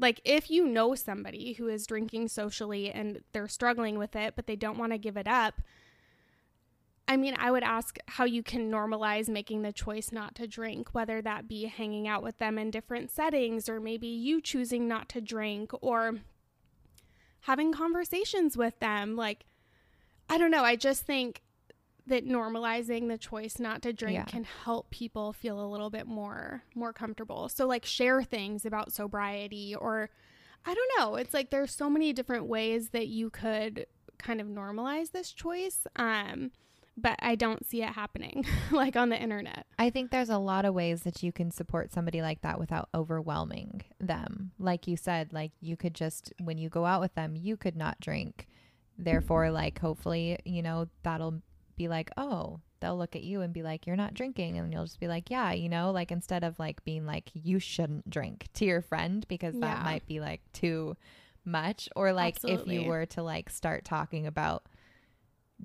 like, 0.01 0.21
if 0.25 0.51
you 0.51 0.67
know 0.67 0.95
somebody 0.95 1.53
who 1.53 1.69
is 1.69 1.87
drinking 1.87 2.29
socially 2.29 2.91
and 2.91 3.21
they're 3.33 3.49
struggling 3.49 3.99
with 3.99 4.17
it, 4.17 4.35
but 4.35 4.47
they 4.47 4.57
don't 4.57 4.79
want 4.79 4.93
to 4.93 4.99
give 4.99 5.17
it 5.17 5.29
up, 5.29 5.61
I 7.07 7.17
mean, 7.17 7.35
I 7.39 7.51
would 7.51 7.65
ask 7.65 7.99
how 8.07 8.25
you 8.25 8.43
can 8.43 8.71
normalize 8.71 9.29
making 9.29 9.63
the 9.63 9.73
choice 9.73 10.13
not 10.13 10.35
to 10.37 10.47
drink, 10.47 10.91
whether 10.93 11.21
that 11.21 11.49
be 11.49 11.65
hanging 11.65 12.07
out 12.07 12.23
with 12.23 12.39
them 12.39 12.57
in 12.57 12.71
different 12.71 13.11
settings, 13.11 13.69
or 13.69 13.81
maybe 13.81 14.07
you 14.07 14.41
choosing 14.41 14.87
not 14.87 15.09
to 15.11 15.21
drink, 15.21 15.73
or 15.81 16.21
having 17.41 17.73
conversations 17.73 18.57
with 18.57 18.79
them. 18.79 19.17
Like, 19.17 19.45
I 20.29 20.39
don't 20.39 20.53
know. 20.53 20.63
I 20.63 20.77
just 20.77 21.05
think 21.05 21.43
that 22.07 22.27
normalizing 22.27 23.09
the 23.09 23.19
choice 23.19 23.59
not 23.59 23.83
to 23.83 23.93
drink 23.93 24.15
Yeah. 24.15 24.25
can 24.25 24.45
help 24.45 24.91
people 24.91 25.33
feel 25.33 25.61
a 25.65 25.69
little 25.69 25.91
bit 25.91 26.07
more 26.07 26.63
more 26.75 26.93
comfortable. 26.93 27.49
So 27.49 27.67
like 27.67 27.85
share 27.85 28.23
things 28.23 28.65
about 28.65 28.93
sobriety 28.93 29.75
or 29.75 30.11
I 30.67 30.75
don't 30.75 30.91
know. 30.99 31.15
It's 31.17 31.33
like 31.35 31.51
there's 31.51 31.75
so 31.75 31.89
many 31.89 32.13
different 32.13 32.47
ways 32.47 32.91
that 32.91 33.09
you 33.09 33.31
could 33.31 33.87
kind 34.19 34.41
of 34.41 34.47
normalize 34.47 35.13
this 35.13 35.33
choice. 35.33 35.87
Um 35.97 36.51
but 36.97 37.17
I 37.21 37.35
don't 37.35 37.65
see 37.65 37.83
it 37.83 37.91
happening 37.91 38.45
like 38.71 38.95
on 38.95 39.09
the 39.09 39.19
internet. 39.19 39.65
I 39.79 39.89
think 39.89 40.11
there's 40.11 40.29
a 40.29 40.37
lot 40.37 40.65
of 40.67 40.75
ways 40.75 41.03
that 41.03 41.23
you 41.23 41.33
can 41.33 41.51
support 41.51 41.93
somebody 41.93 42.21
like 42.21 42.43
that 42.43 42.59
without 42.59 42.91
overwhelming 42.95 43.83
them. 43.99 44.51
Like 44.59 44.87
you 44.87 44.97
said, 44.99 45.33
like 45.33 45.53
you 45.61 45.77
could 45.79 45.95
just, 45.95 46.33
when 46.41 46.59
you 46.59 46.69
go 46.69 46.85
out 46.85 47.01
with 47.01 47.15
them, 47.15 47.37
you 47.37 47.57
could 47.57 47.77
not 47.77 48.01
drink. 48.01 48.49
Therefore, 48.99 49.51
like, 49.51 49.79
hopefully, 49.79 50.39
you 50.45 50.61
know, 50.61 50.89
that'll 51.05 51.41
be 51.81 51.89
like, 51.89 52.11
oh, 52.19 52.61
they'll 52.81 52.99
look 52.99 53.17
at 53.17 53.23
you 53.23 53.41
and 53.41 53.55
be 53.55 53.63
like, 53.63 53.87
you're 53.87 53.97
not 53.97 54.13
drinking. 54.13 54.59
And 54.59 54.71
you'll 54.71 54.85
just 54.85 55.01
be 55.01 55.09
like, 55.09 55.31
yeah, 55.31 55.53
you 55.53 55.71
know, 55.71 55.93
like 55.93 56.13
instead 56.13 56.45
of 56.45 56.59
like 56.59 56.85
being 56.85 57.07
like, 57.07 57.31
you 57.33 57.59
shouldn't 57.59 58.09
drink 58.11 58.49
to 58.55 58.67
your 58.67 58.83
friend 58.83 59.25
because 59.29 59.59
that 59.61 59.83
might 59.83 60.07
be 60.07 60.21
like 60.21 60.43
too 60.53 60.95
much. 61.43 61.89
Or 61.97 62.13
like 62.13 62.37
if 62.45 62.67
you 62.67 62.85
were 62.85 63.07
to 63.07 63.23
like 63.23 63.49
start 63.49 63.87
talking 63.87 64.27
about, 64.27 64.65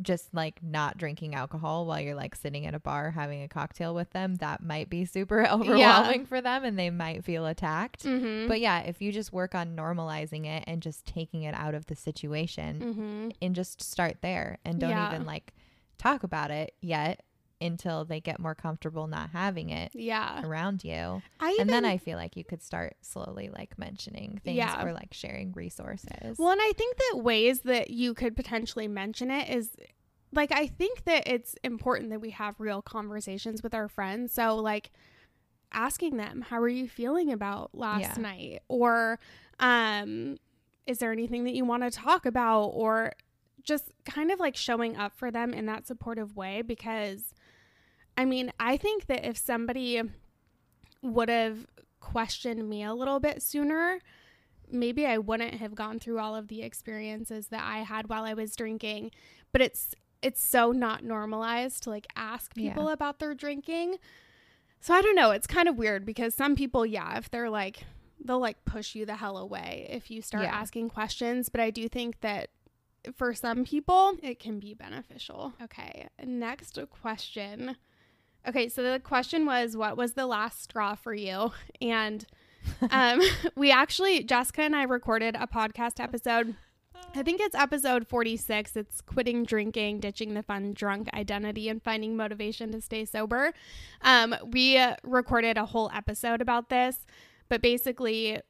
just 0.01 0.34
like 0.34 0.62
not 0.62 0.98
drinking 0.98 1.36
alcohol 1.36 1.86
while 1.86 2.01
you're 2.01 2.15
like 2.15 2.36
sitting 2.36 2.65
at 2.65 2.75
a 2.75 2.79
bar 2.79 3.12
having 3.12 3.43
a 3.43 3.48
cocktail 3.48 3.93
with 3.93 4.10
them, 4.12 4.36
that 4.36 4.63
might 4.63 4.89
be 4.89 5.03
super 5.05 5.45
overwhelming 5.50 6.25
for 6.25 6.39
them 6.41 6.63
and 6.63 6.79
they 6.79 6.89
might 6.89 7.24
feel 7.25 7.45
attacked. 7.45 8.03
Mm-hmm. 8.05 8.48
But 8.48 8.60
yeah, 8.62 8.81
if 8.81 9.01
you 9.01 9.12
just 9.12 9.34
work 9.34 9.53
on 9.53 9.75
normalizing 9.75 10.45
it 10.45 10.63
and 10.67 10.81
just 10.81 11.05
taking 11.05 11.43
it 11.43 11.55
out 11.55 11.75
of 11.75 11.86
the 11.88 11.95
situation 11.95 12.79
mm-hmm. 12.79 13.29
and 13.41 13.55
just 13.55 13.81
start 13.81 14.17
there 14.22 14.60
and 14.65 14.79
don't 14.79 14.89
Yeah. 14.89 15.13
even 15.13 15.25
like 15.25 15.53
talk 15.98 16.24
about 16.24 16.52
it 16.52 16.74
yet 16.82 17.22
until 17.62 18.04
they 18.04 18.20
get 18.20 18.38
more 18.40 18.54
comfortable 18.54 19.08
not 19.08 19.30
having 19.32 19.70
it 19.70 19.92
Yeah. 19.96 20.46
around 20.46 20.84
you. 20.84 21.22
I 21.40 21.52
even 21.52 21.62
and 21.62 21.70
then 21.70 21.86
I 21.86 21.98
feel 21.98 22.18
like 22.18 22.36
you 22.36 22.44
could 22.44 22.62
start 22.62 22.98
slowly 23.02 23.50
like 23.50 23.80
mentioning 23.80 24.42
things 24.44 24.58
Yeah. 24.58 24.84
or 24.84 24.92
like 24.92 25.14
sharing 25.14 25.54
resources. 25.54 26.38
Well, 26.38 26.52
and 26.52 26.62
I 26.62 26.74
think 26.78 26.98
that 26.98 27.20
ways 27.24 27.62
that 27.62 27.90
you 27.92 28.14
could 28.14 28.36
potentially 28.36 28.88
mention 28.90 29.32
it 29.32 29.50
is 29.50 29.72
like 30.34 30.52
I 30.52 30.68
think 30.68 31.06
that 31.06 31.28
it's 31.28 31.56
important 31.64 32.10
that 32.10 32.20
we 32.20 32.32
have 32.32 32.60
real 32.60 32.82
conversations 32.82 33.64
with 33.64 33.74
our 33.74 33.88
friends. 33.88 34.34
So 34.34 34.56
like 34.58 34.92
asking 35.72 36.18
them, 36.18 36.42
"How 36.42 36.60
are 36.60 36.68
you 36.68 36.88
feeling 36.90 37.32
about 37.32 37.74
last 37.74 38.18
Yeah. 38.18 38.22
night?" 38.22 38.64
or 38.68 39.18
um 39.60 40.38
is 40.86 41.00
there 41.00 41.12
anything 41.12 41.46
that 41.46 41.54
you 41.56 41.66
want 41.66 41.82
to 41.84 41.90
talk 41.90 42.25
about 42.25 42.66
or 42.68 43.14
just 43.65 43.91
kind 44.05 44.31
of 44.31 44.39
like 44.39 44.55
showing 44.55 44.95
up 44.95 45.13
for 45.17 45.31
them 45.31 45.53
in 45.53 45.65
that 45.65 45.86
supportive 45.88 46.36
way 46.36 46.62
because 46.62 47.34
I 48.17 48.24
mean, 48.25 48.53
I 48.60 48.77
think 48.77 49.07
that 49.07 49.25
if 49.25 49.38
somebody 49.38 50.01
would 51.01 51.27
have 51.29 51.67
questioned 52.00 52.69
me 52.69 52.84
a 52.84 52.93
little 52.93 53.19
bit 53.19 53.41
sooner, 53.41 54.00
maybe 54.72 55.05
I 55.05 55.17
wouldn't 55.17 55.55
have 55.55 55.75
gone 55.75 56.00
through 56.00 56.19
all 56.19 56.36
of 56.36 56.48
the 56.48 56.62
experiences 56.62 57.48
that 57.48 57.63
I 57.63 57.79
had 57.79 58.07
while 58.07 58.24
I 58.24 58.34
was 58.34 58.55
drinking. 58.55 59.12
But 59.51 59.62
it's 59.62 59.93
it's 60.22 60.41
so 60.41 60.72
not 60.72 61.03
normalized 61.03 61.84
to 61.84 61.89
like 61.89 62.07
ask 62.15 62.55
people 62.55 62.86
Yeah. 62.86 62.93
about 62.93 63.19
their 63.19 63.36
drinking. 63.36 63.98
So 64.79 64.93
I 64.93 65.01
don't 65.01 65.15
know, 65.15 65.31
it's 65.31 65.48
kind 65.48 65.67
of 65.67 65.77
weird 65.77 66.05
because 66.05 66.34
some 66.36 66.55
people, 66.55 66.86
yeah, 66.86 67.17
if 67.17 67.29
they're 67.29 67.50
like 67.50 67.84
they'll 68.24 68.39
like 68.39 68.63
push 68.65 68.95
you 68.95 69.05
the 69.05 69.15
hell 69.17 69.38
away 69.38 69.88
if 69.89 70.10
you 70.10 70.22
start 70.22 70.43
Yeah. 70.45 70.55
asking 70.55 70.89
questions, 70.89 71.50
but 71.50 71.60
I 71.60 71.69
do 71.69 71.89
think 71.89 72.22
that 72.22 72.50
for 73.15 73.33
some 73.33 73.65
people 73.65 74.13
it 74.21 74.39
can 74.39 74.59
be 74.59 74.74
beneficial. 74.74 75.53
Okay, 75.62 76.07
next 76.24 76.77
question. 77.01 77.75
Okay, 78.47 78.69
so 78.69 78.83
the 78.83 79.00
question 79.00 79.45
was 79.45 79.75
what 79.75 79.97
was 79.97 80.13
the 80.13 80.27
last 80.27 80.62
straw 80.63 80.95
for 80.95 81.13
you? 81.13 81.51
And 81.81 82.25
um, 82.91 83.21
we 83.55 83.71
actually, 83.71 84.24
Jessica 84.24 84.62
and 84.62 84.75
I 84.75 84.83
recorded 84.83 85.35
a 85.39 85.47
podcast 85.47 86.00
episode. 86.00 86.55
I 87.13 87.24
think 87.24 87.39
it's 87.39 87.55
episode 87.55 88.07
46. 88.07 88.75
It's 88.75 89.01
quitting 89.01 89.45
drinking, 89.45 90.00
ditching 90.00 90.33
the 90.33 90.43
fun 90.43 90.74
drunk 90.74 91.09
identity, 91.13 91.69
and 91.69 91.81
finding 91.81 92.17
motivation 92.17 92.71
to 92.71 92.81
stay 92.81 93.05
sober. 93.05 93.53
Um, 94.01 94.35
we 94.51 94.77
uh, 94.77 94.95
recorded 95.03 95.57
a 95.57 95.65
whole 95.65 95.89
episode 95.93 96.41
about 96.41 96.69
this, 96.69 97.05
but 97.47 97.62
basically, 97.62 98.41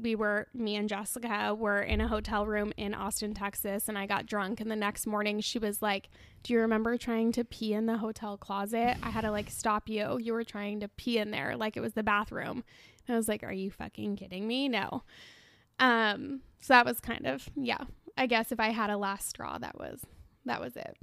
we 0.00 0.14
were, 0.14 0.46
me 0.54 0.76
and 0.76 0.88
Jessica 0.88 1.54
were 1.54 1.80
in 1.80 2.00
a 2.00 2.08
hotel 2.08 2.46
room 2.46 2.72
in 2.76 2.94
Austin, 2.94 3.34
Texas, 3.34 3.88
and 3.88 3.98
I 3.98 4.06
got 4.06 4.26
drunk. 4.26 4.60
And 4.60 4.70
the 4.70 4.76
next 4.76 5.06
morning, 5.06 5.40
she 5.40 5.58
was 5.58 5.82
like, 5.82 6.08
Do 6.42 6.52
you 6.52 6.60
remember 6.60 6.96
trying 6.96 7.32
to 7.32 7.44
pee 7.44 7.74
in 7.74 7.86
the 7.86 7.98
hotel 7.98 8.36
closet? 8.36 8.96
I 9.02 9.10
had 9.10 9.22
to 9.22 9.30
like 9.30 9.50
stop 9.50 9.88
you. 9.88 10.18
You 10.18 10.32
were 10.32 10.44
trying 10.44 10.80
to 10.80 10.88
pee 10.88 11.18
in 11.18 11.30
there 11.30 11.56
like 11.56 11.76
it 11.76 11.80
was 11.80 11.94
the 11.94 12.02
bathroom. 12.02 12.64
And 13.06 13.14
I 13.14 13.16
was 13.16 13.28
like, 13.28 13.42
Are 13.42 13.52
you 13.52 13.70
fucking 13.70 14.16
kidding 14.16 14.46
me? 14.46 14.68
No. 14.68 15.02
Um, 15.78 16.40
so 16.60 16.74
that 16.74 16.86
was 16.86 17.00
kind 17.00 17.26
of, 17.26 17.48
yeah. 17.56 17.84
I 18.16 18.26
guess 18.26 18.52
if 18.52 18.60
I 18.60 18.68
had 18.68 18.90
a 18.90 18.96
last 18.96 19.28
straw, 19.28 19.58
that 19.58 19.78
was 19.78 20.00
that 20.44 20.60
was 20.60 20.76
it. 20.76 20.96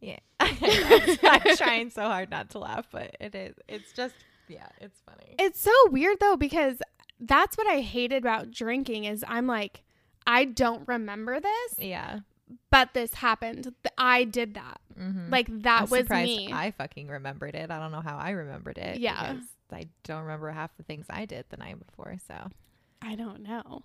Yeah. 0.00 0.18
I'm 0.40 1.56
trying 1.56 1.90
so 1.90 2.02
hard 2.02 2.30
not 2.30 2.50
to 2.50 2.58
laugh, 2.58 2.88
but 2.90 3.16
it 3.20 3.34
is. 3.34 3.54
It's 3.68 3.92
just, 3.92 4.14
yeah, 4.48 4.66
it's 4.80 5.00
funny. 5.08 5.36
It's 5.38 5.60
so 5.60 5.72
weird 5.90 6.18
though 6.20 6.36
because 6.36 6.78
that's 7.22 7.56
what 7.56 7.66
I 7.66 7.80
hated 7.80 8.22
about 8.22 8.50
drinking 8.50 9.04
is 9.04 9.24
I'm 9.26 9.46
like 9.46 9.82
I 10.26 10.44
don't 10.44 10.86
remember 10.86 11.40
this, 11.40 11.74
yeah. 11.78 12.20
but 12.70 12.94
this 12.94 13.14
happened. 13.14 13.74
I 13.98 14.24
did 14.24 14.54
that. 14.54 14.80
Mm-hmm. 14.98 15.30
Like 15.30 15.48
that 15.62 15.82
I'm 15.82 15.90
was 15.90 16.00
surprised 16.00 16.26
me. 16.28 16.52
I 16.52 16.70
fucking 16.72 17.08
remembered 17.08 17.54
it. 17.54 17.70
I 17.70 17.78
don't 17.78 17.92
know 17.92 18.00
how 18.00 18.16
I 18.16 18.30
remembered 18.30 18.78
it. 18.78 18.98
Yeah. 18.98 19.36
I 19.72 19.86
don't 20.04 20.22
remember 20.22 20.50
half 20.50 20.76
the 20.76 20.82
things 20.82 21.06
I 21.08 21.24
did 21.24 21.46
the 21.48 21.56
night 21.56 21.76
before. 21.84 22.16
So 22.28 22.34
I 23.00 23.14
don't 23.14 23.42
know. 23.42 23.82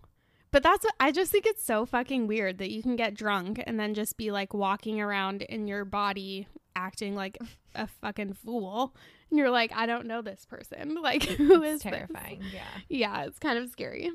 But 0.52 0.64
that's 0.64 0.84
what 0.84 0.96
I 1.00 1.12
just 1.12 1.32
think 1.32 1.46
it's 1.46 1.64
so 1.64 1.86
fucking 1.86 2.28
weird 2.28 2.58
that 2.60 2.72
you 2.72 2.82
can 2.82 2.96
get 2.96 3.14
drunk 3.14 3.62
and 3.66 3.80
then 3.80 3.94
just 3.94 4.18
be 4.18 4.32
like 4.32 4.54
walking 4.54 5.02
around 5.02 5.42
in 5.44 5.68
your 5.68 5.86
body 5.86 6.48
acting 6.78 7.16
like 7.16 7.38
a 7.76 7.88
fucking 7.88 8.34
fool. 8.34 8.96
And 9.30 9.38
you're 9.40 9.50
like, 9.50 9.72
I 9.76 9.86
don't 9.86 10.06
know 10.06 10.22
this 10.22 10.46
person. 10.46 10.98
Like, 11.02 11.24
who 11.24 11.64
is 11.64 11.76
it's 11.76 11.84
this? 11.84 11.94
terrifying. 11.94 12.44
Yeah. 12.54 12.68
Yeah, 12.88 13.24
it's 13.26 13.40
kind 13.40 13.58
of 13.58 13.70
scary. 13.70 14.12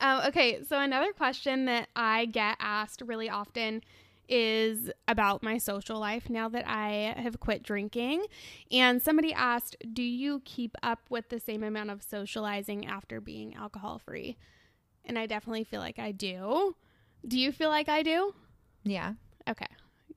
Um, 0.00 0.22
okay, 0.26 0.62
so 0.64 0.78
another 0.80 1.12
question 1.12 1.64
that 1.66 1.88
I 1.94 2.26
get 2.26 2.56
asked 2.60 3.02
really 3.04 3.28
often 3.30 3.82
is 4.28 4.90
about 5.06 5.42
my 5.42 5.56
social 5.56 6.00
life 6.00 6.28
now 6.28 6.48
that 6.48 6.66
I 6.66 7.14
have 7.16 7.38
quit 7.40 7.62
drinking. 7.62 8.24
And 8.70 9.00
somebody 9.00 9.32
asked, 9.32 9.76
Do 9.92 10.02
you 10.02 10.42
keep 10.44 10.76
up 10.82 11.00
with 11.08 11.28
the 11.28 11.38
same 11.38 11.62
amount 11.62 11.90
of 11.90 12.02
socializing 12.02 12.86
after 12.86 13.20
being 13.20 13.54
alcohol 13.54 13.98
free? 13.98 14.36
And 15.04 15.18
I 15.18 15.26
definitely 15.26 15.64
feel 15.64 15.80
like 15.80 15.98
I 15.98 16.10
do. 16.12 16.74
Do 17.26 17.38
you 17.38 17.52
feel 17.52 17.68
like 17.70 17.88
I 17.88 18.02
do? 18.02 18.34
Yeah. 18.82 19.12
Okay. 19.48 19.66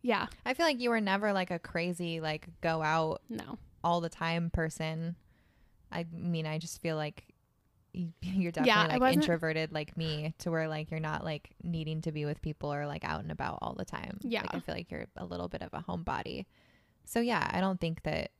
Yeah. 0.01 0.27
I 0.46 0.53
feel 0.53 0.65
like 0.65 0.79
you 0.79 0.89
were 0.89 1.01
never 1.01 1.34
like 1.34 1.51
a 1.51 1.60
crazy, 1.60 2.20
like 2.22 2.48
go 2.62 2.82
out 2.82 3.22
No. 3.29 3.58
all 3.84 4.01
the 4.01 4.10
time 4.10 4.50
person. 4.50 5.15
I 5.91 6.06
mean, 6.12 6.46
I 6.46 6.58
just 6.58 6.82
feel 6.82 6.96
like 6.96 7.25
you're 7.94 8.08
Yeah, 8.22 8.62
I 8.62 8.63
definitely 8.63 8.89
like 8.94 9.01
wasn't- 9.01 9.24
introverted 9.24 9.72
like 9.72 9.98
me 9.98 10.34
to 10.39 10.51
where 10.51 10.68
like 10.68 10.91
you're 10.91 11.00
not 11.00 11.24
like 11.25 11.50
needing 11.63 12.01
to 12.03 12.12
be 12.12 12.25
with 12.25 12.41
people 12.41 12.72
or 12.74 12.86
like 12.88 13.03
out 13.03 13.22
and 13.22 13.32
about 13.32 13.60
all 13.62 13.74
the 13.74 13.86
time. 13.86 14.20
Yeah. 14.22 14.41
Like 14.41 14.56
I 14.56 14.60
feel 14.60 14.75
like 14.75 14.91
you're 14.91 15.08
a 15.18 15.25
little 15.25 15.48
bit 15.50 15.62
of 15.62 15.70
a 15.74 15.84
homebody. 15.88 16.46
So 17.06 17.20
yeah, 17.20 17.50
I 17.51 17.60
don't 17.60 17.79
think 17.82 18.03
that 18.03 18.32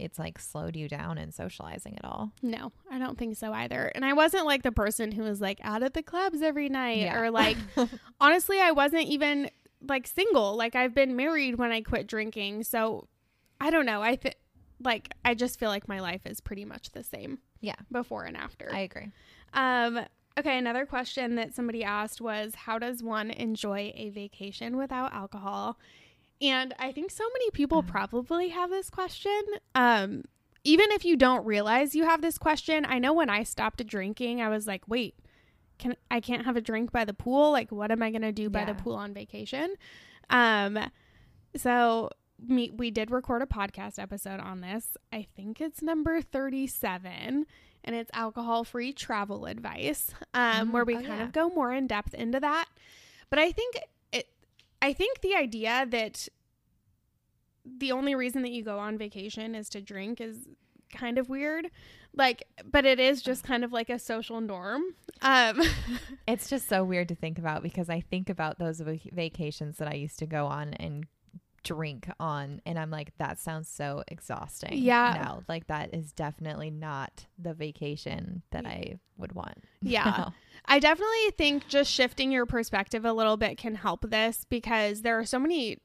it's 0.00 0.18
like 0.18 0.38
slowed 0.38 0.76
you 0.76 0.88
down 0.88 1.18
in 1.18 1.32
socializing 1.32 1.96
at 1.98 2.04
all. 2.04 2.30
No, 2.42 2.70
I 2.90 2.98
don't 3.00 3.18
think 3.18 3.36
so 3.36 3.52
either. 3.52 3.90
And 3.96 4.04
I 4.04 4.12
wasn't 4.12 4.46
like 4.46 4.62
the 4.62 4.70
person 4.72 5.10
who 5.10 5.22
was 5.24 5.40
like 5.40 5.58
out 5.64 5.82
at 5.82 5.94
the 5.94 6.02
clubs 6.04 6.40
every 6.42 6.68
night 6.68 6.98
Yeah. 6.98 7.18
or 7.20 7.30
like 7.32 7.56
honestly, 8.20 8.60
I 8.60 8.70
wasn't 8.72 9.06
even 9.08 9.50
like 9.86 10.06
single. 10.06 10.56
Like 10.56 10.74
I've 10.74 10.94
been 10.94 11.16
married 11.16 11.56
when 11.56 11.70
I 11.72 11.80
quit 11.82 12.06
drinking. 12.06 12.64
So 12.64 13.08
I 13.60 13.70
don't 13.70 13.86
know. 13.86 14.02
I 14.02 14.16
think 14.16 14.36
like 14.80 15.12
I 15.24 15.34
just 15.34 15.58
feel 15.58 15.68
like 15.68 15.88
my 15.88 16.00
life 16.00 16.22
is 16.26 16.40
pretty 16.40 16.64
much 16.64 16.90
the 16.92 17.02
same 17.02 17.38
Yeah. 17.60 17.74
before 17.90 18.24
and 18.24 18.36
after. 18.36 18.68
I 18.72 18.80
agree. 18.80 19.10
um 19.52 20.00
okay, 20.38 20.56
another 20.58 20.86
question 20.86 21.34
that 21.34 21.54
somebody 21.54 21.82
asked 21.82 22.20
was 22.20 22.54
how 22.54 22.78
does 22.78 23.02
one 23.02 23.30
enjoy 23.30 23.92
a 23.96 24.10
vacation 24.10 24.76
without 24.76 25.12
alcohol? 25.12 25.78
And 26.40 26.72
I 26.78 26.92
think 26.92 27.10
so 27.10 27.24
many 27.32 27.50
people 27.50 27.78
Uh. 27.78 27.82
probably 27.82 28.48
have 28.50 28.70
this 28.70 28.90
question. 28.90 29.42
Um 29.74 30.24
even 30.64 30.90
if 30.90 31.04
you 31.04 31.16
don't 31.16 31.46
realize 31.46 31.94
you 31.94 32.04
have 32.04 32.20
this 32.20 32.36
question, 32.36 32.84
I 32.86 32.98
know 32.98 33.12
when 33.12 33.30
I 33.30 33.42
stopped 33.44 33.84
drinking, 33.86 34.42
I 34.42 34.48
was 34.48 34.66
like, 34.66 34.86
"Wait, 34.88 35.14
can 35.78 35.96
I 36.10 36.20
can't 36.20 36.44
have 36.44 36.56
a 36.56 36.60
drink 36.60 36.92
by 36.92 37.04
the 37.04 37.14
pool? 37.14 37.52
Like 37.52 37.70
what 37.70 37.90
am 37.90 38.02
I 38.02 38.10
going 38.10 38.22
to 38.22 38.32
do 38.32 38.50
by 38.50 38.64
the 38.64 38.74
pool 38.74 38.94
on 38.94 39.14
vacation?" 39.14 39.74
Um 40.30 40.78
so 41.56 42.10
me 42.38 42.70
we 42.70 42.90
did 42.90 43.10
record 43.10 43.42
a 43.42 43.46
podcast 43.46 43.98
episode 43.98 44.40
on 44.40 44.60
this. 44.60 44.96
I 45.12 45.26
think 45.36 45.60
it's 45.60 45.82
number 45.82 46.20
37 46.20 47.46
and 47.84 47.96
it's 47.96 48.10
alcohol-free 48.12 48.92
travel 48.92 49.46
advice. 49.46 50.12
Um 50.34 50.68
Mm, 50.68 50.72
where 50.72 50.84
we 50.84 50.94
oh, 50.96 51.00
kind 51.00 51.18
yeah. 51.18 51.24
of 51.24 51.32
go 51.32 51.48
more 51.48 51.72
in 51.72 51.86
depth 51.86 52.14
into 52.14 52.40
that. 52.40 52.66
But 53.30 53.38
I 53.38 53.52
think 53.52 53.76
it 54.12 54.28
I 54.80 54.92
think 54.92 55.20
the 55.20 55.34
idea 55.34 55.86
that 55.90 56.28
the 57.64 57.92
only 57.92 58.14
reason 58.14 58.42
that 58.42 58.50
you 58.50 58.62
go 58.62 58.78
on 58.78 58.96
vacation 58.96 59.54
is 59.54 59.68
to 59.70 59.80
drink 59.80 60.20
is 60.20 60.48
kind 60.92 61.18
of 61.18 61.28
weird. 61.28 61.70
Like 62.14 62.44
but 62.64 62.84
it 62.84 62.98
is 62.98 63.22
just 63.22 63.44
kind 63.44 63.64
of 63.64 63.72
like 63.72 63.90
a 63.90 63.98
social 63.98 64.40
norm. 64.40 64.82
Um 65.22 65.62
It's 66.26 66.48
just 66.48 66.68
so 66.68 66.84
weird 66.84 67.08
to 67.08 67.14
think 67.14 67.38
about 67.38 67.62
because 67.62 67.88
I 67.88 68.00
think 68.00 68.28
about 68.28 68.58
those 68.58 68.80
vac- 68.80 69.12
vacations 69.12 69.78
that 69.78 69.88
I 69.88 69.94
used 69.94 70.18
to 70.18 70.26
go 70.26 70.46
on 70.46 70.74
and 70.74 71.06
drink 71.64 72.08
on 72.20 72.62
and 72.64 72.78
I'm 72.78 72.90
like 72.90 73.12
that 73.18 73.38
sounds 73.38 73.68
so 73.68 74.02
exhausting. 74.08 74.78
Yeah. 74.78 75.18
Now 75.22 75.42
like 75.48 75.66
that 75.66 75.94
is 75.94 76.12
definitely 76.12 76.70
not 76.70 77.26
the 77.38 77.52
vacation 77.54 78.42
that 78.50 78.64
I 78.66 78.98
would 79.16 79.32
want. 79.32 79.64
Yeah. 79.80 80.04
now. 80.04 80.34
I 80.64 80.78
definitely 80.80 81.30
think 81.36 81.68
just 81.68 81.90
shifting 81.90 82.32
your 82.32 82.46
perspective 82.46 83.04
a 83.04 83.12
little 83.12 83.36
bit 83.36 83.58
can 83.58 83.74
help 83.74 84.10
this 84.10 84.44
because 84.48 85.02
there 85.02 85.18
are 85.18 85.24
so 85.24 85.38
many 85.38 85.78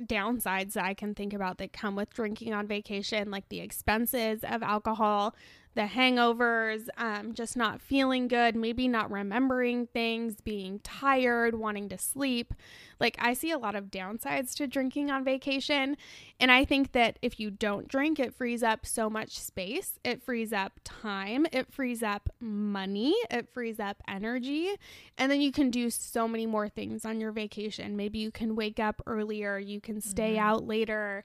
downsides 0.00 0.72
that 0.72 0.84
I 0.84 0.94
can 0.94 1.14
think 1.14 1.32
about 1.32 1.58
that 1.58 1.72
come 1.72 1.96
with 1.96 2.10
drinking 2.10 2.54
on 2.54 2.66
vacation, 2.66 3.30
like 3.30 3.48
the 3.48 3.60
expenses 3.60 4.40
of 4.42 4.62
alcohol, 4.62 5.34
the 5.74 5.82
hangovers, 5.82 6.88
um, 6.98 7.32
just 7.32 7.56
not 7.56 7.80
feeling 7.80 8.28
good, 8.28 8.54
maybe 8.54 8.88
not 8.88 9.10
remembering 9.10 9.86
things, 9.86 10.40
being 10.42 10.80
tired, 10.80 11.54
wanting 11.54 11.88
to 11.88 11.96
sleep. 11.96 12.52
Like, 13.00 13.16
I 13.18 13.32
see 13.32 13.50
a 13.50 13.58
lot 13.58 13.74
of 13.74 13.86
downsides 13.90 14.54
to 14.56 14.66
drinking 14.66 15.10
on 15.10 15.24
vacation. 15.24 15.96
And 16.38 16.52
I 16.52 16.64
think 16.64 16.92
that 16.92 17.18
if 17.22 17.40
you 17.40 17.50
don't 17.50 17.88
drink, 17.88 18.20
it 18.20 18.34
frees 18.34 18.62
up 18.62 18.84
so 18.84 19.08
much 19.08 19.38
space, 19.38 19.98
it 20.04 20.22
frees 20.22 20.52
up 20.52 20.78
time, 20.84 21.46
it 21.52 21.72
frees 21.72 22.02
up 22.02 22.28
money, 22.38 23.14
it 23.30 23.48
frees 23.48 23.80
up 23.80 24.02
energy. 24.06 24.70
And 25.16 25.32
then 25.32 25.40
you 25.40 25.52
can 25.52 25.70
do 25.70 25.88
so 25.88 26.28
many 26.28 26.46
more 26.46 26.68
things 26.68 27.04
on 27.06 27.20
your 27.20 27.32
vacation. 27.32 27.96
Maybe 27.96 28.18
you 28.18 28.30
can 28.30 28.54
wake 28.56 28.78
up 28.78 29.00
earlier, 29.06 29.58
you 29.58 29.80
can 29.80 30.00
stay 30.00 30.34
Mhm. 30.34 30.40
out 30.40 30.66
later. 30.66 31.24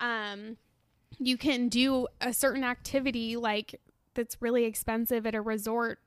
Um, 0.00 0.56
you 1.18 1.36
can 1.36 1.68
do 1.68 2.06
a 2.20 2.32
certain 2.32 2.62
activity 2.62 3.36
like 3.36 3.80
that's 4.18 4.42
really 4.42 4.64
expensive 4.64 5.24
at 5.26 5.34
a 5.34 5.40
resort. 5.40 6.00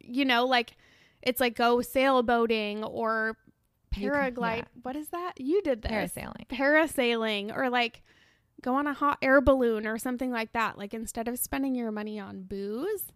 You 0.00 0.24
know, 0.24 0.46
like 0.46 0.76
it's 1.22 1.40
like 1.40 1.56
go 1.56 1.78
sailboating 1.78 2.88
or 2.88 3.36
You 3.96 4.10
can- 4.10 4.34
paraglide. 4.34 4.56
yeah. 4.58 4.64
What 4.82 4.94
is 4.96 5.08
that? 5.08 5.32
You 5.40 5.62
did 5.62 5.82
this 5.82 5.90
Parasailing. 5.90 6.46
parasailing 6.48 7.56
or 7.56 7.68
like 7.70 8.02
go 8.62 8.74
on 8.74 8.86
a 8.86 8.92
hot 8.92 9.18
air 9.22 9.40
balloon 9.40 9.86
or 9.86 9.96
something 9.98 10.30
like 10.30 10.52
that. 10.52 10.76
Like 10.78 10.92
instead 10.94 11.28
of 11.28 11.38
spending 11.38 11.74
your 11.74 11.90
money 11.90 12.20
on 12.20 12.42
booze, 12.42 13.06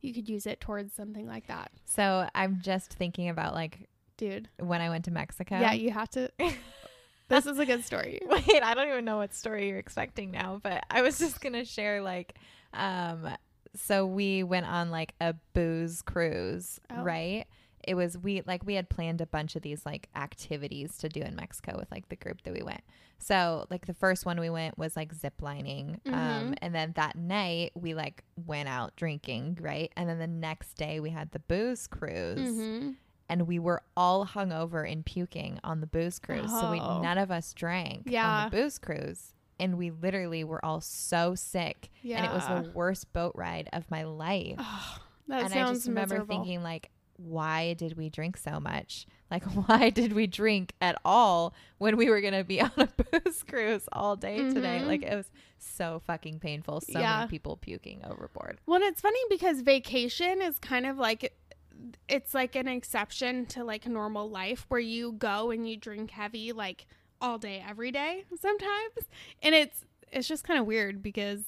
you 0.00 0.12
could 0.14 0.28
use 0.28 0.46
it 0.46 0.60
towards 0.60 0.94
something 0.94 1.26
like 1.26 1.46
that. 1.48 1.70
So 1.84 2.28
I'm 2.34 2.60
just 2.62 2.92
thinking 2.92 3.28
about 3.28 3.54
like 3.54 3.88
Dude. 4.16 4.48
when 4.58 4.80
I 4.80 4.88
went 4.90 5.04
to 5.06 5.10
Mexico. 5.10 5.58
Yeah, 5.60 5.72
you 5.72 5.90
have 5.90 6.08
to 6.10 6.30
This 7.28 7.46
is 7.46 7.58
a 7.58 7.64
good 7.64 7.82
story. 7.84 8.20
Wait, 8.26 8.62
I 8.62 8.74
don't 8.74 8.88
even 8.88 9.04
know 9.06 9.16
what 9.16 9.32
story 9.32 9.68
you're 9.68 9.78
expecting 9.78 10.30
now, 10.30 10.60
but 10.62 10.84
I 10.90 11.00
was 11.00 11.18
just 11.18 11.40
gonna 11.40 11.64
share 11.64 12.02
like, 12.02 12.34
um, 12.74 13.28
so 13.74 14.06
we 14.06 14.42
went 14.42 14.66
on 14.66 14.90
like 14.90 15.14
a 15.20 15.34
booze 15.52 16.02
cruise, 16.02 16.80
Oh. 16.90 17.02
right? 17.02 17.44
It 17.86 17.94
was 17.96 18.16
we 18.16 18.40
like 18.46 18.64
we 18.64 18.74
had 18.74 18.88
planned 18.88 19.20
a 19.20 19.26
bunch 19.26 19.56
of 19.56 19.62
these 19.62 19.84
like 19.84 20.08
activities 20.16 20.96
to 20.98 21.08
do 21.08 21.20
in 21.20 21.36
Mexico 21.36 21.76
with 21.78 21.90
like 21.90 22.08
the 22.08 22.16
group 22.16 22.42
that 22.44 22.54
we 22.54 22.62
went. 22.62 22.80
So 23.18 23.66
like 23.70 23.86
the 23.86 23.92
first 23.94 24.24
one 24.24 24.40
we 24.40 24.48
went 24.50 24.78
was 24.78 24.96
like 24.96 25.12
zip 25.12 25.34
lining, 25.42 26.00
um, 26.06 26.12
Mhm. 26.12 26.58
and 26.62 26.74
then 26.74 26.92
that 26.96 27.16
night 27.16 27.72
we 27.74 27.94
like 27.94 28.24
went 28.46 28.68
out 28.70 28.96
drinking, 28.96 29.58
right? 29.60 29.92
And 29.96 30.08
then 30.08 30.18
the 30.18 30.26
next 30.26 30.74
day 30.74 30.98
we 30.98 31.10
had 31.10 31.30
the 31.32 31.38
booze 31.40 31.86
cruise 31.86 32.38
Mm-hmm. 32.38 32.90
and 33.28 33.46
we 33.46 33.58
were 33.58 33.82
all 33.96 34.26
hungover 34.26 34.90
and 34.90 35.04
puking 35.04 35.60
on 35.62 35.80
the 35.80 35.86
booze 35.86 36.18
cruise. 36.18 36.50
So 36.50 36.70
we 36.70 36.80
Oh. 36.80 37.02
none 37.02 37.18
of 37.18 37.30
us 37.30 37.52
drank 37.52 38.04
Yeah. 38.06 38.44
on 38.44 38.50
the 38.50 38.56
booze 38.56 38.78
cruise. 38.78 39.33
And 39.60 39.78
we 39.78 39.90
literally 39.90 40.42
were 40.44 40.64
all 40.64 40.80
so 40.80 41.34
sick. 41.34 41.90
Yeah. 42.02 42.16
And 42.18 42.26
it 42.26 42.32
was 42.32 42.46
the 42.64 42.70
worst 42.72 43.12
boat 43.12 43.32
ride 43.36 43.68
of 43.72 43.88
my 43.90 44.02
life. 44.04 44.56
Oh, 44.58 44.98
that 45.28 45.42
and 45.44 45.52
sounds 45.52 45.70
I 45.70 45.74
just 45.74 45.88
remember 45.88 46.14
miserable. 46.16 46.34
thinking 46.36 46.62
like, 46.62 46.90
why 47.16 47.74
did 47.74 47.96
we 47.96 48.10
drink 48.10 48.36
so 48.36 48.58
much? 48.58 49.06
Like 49.30 49.44
why 49.68 49.90
did 49.90 50.12
we 50.12 50.26
drink 50.26 50.72
at 50.80 51.00
all 51.04 51.54
when 51.78 51.96
we 51.96 52.10
were 52.10 52.20
gonna 52.20 52.42
be 52.42 52.60
on 52.60 52.72
a 52.76 52.88
booze 53.20 53.44
cruise 53.44 53.88
all 53.92 54.16
day 54.16 54.38
today? 54.38 54.80
Mhm. 54.82 54.86
Like 54.86 55.02
it 55.04 55.14
was 55.14 55.30
so 55.58 56.02
fucking 56.06 56.40
painful. 56.40 56.80
So 56.80 56.98
Yeah. 56.98 57.18
many 57.18 57.30
people 57.30 57.56
puking 57.56 58.04
overboard. 58.04 58.58
Well, 58.66 58.80
it's 58.82 59.00
funny 59.00 59.20
because 59.30 59.60
vacation 59.60 60.42
is 60.42 60.58
kind 60.58 60.86
of 60.86 60.98
like 60.98 61.32
it's 62.08 62.34
like 62.34 62.56
an 62.56 62.66
exception 62.68 63.46
to 63.46 63.62
like 63.64 63.86
normal 63.86 64.28
life 64.28 64.64
where 64.68 64.80
you 64.80 65.12
go 65.12 65.50
and 65.50 65.68
you 65.68 65.76
drink 65.76 66.10
heavy 66.10 66.52
like 66.52 66.86
all 67.24 67.38
day 67.38 67.64
every 67.66 67.90
day 67.90 68.24
sometimes. 68.40 68.92
And 69.42 69.54
it's 69.54 69.84
it's 70.12 70.28
just 70.28 70.44
kind 70.44 70.60
of 70.60 70.66
weird 70.66 71.02
because 71.02 71.40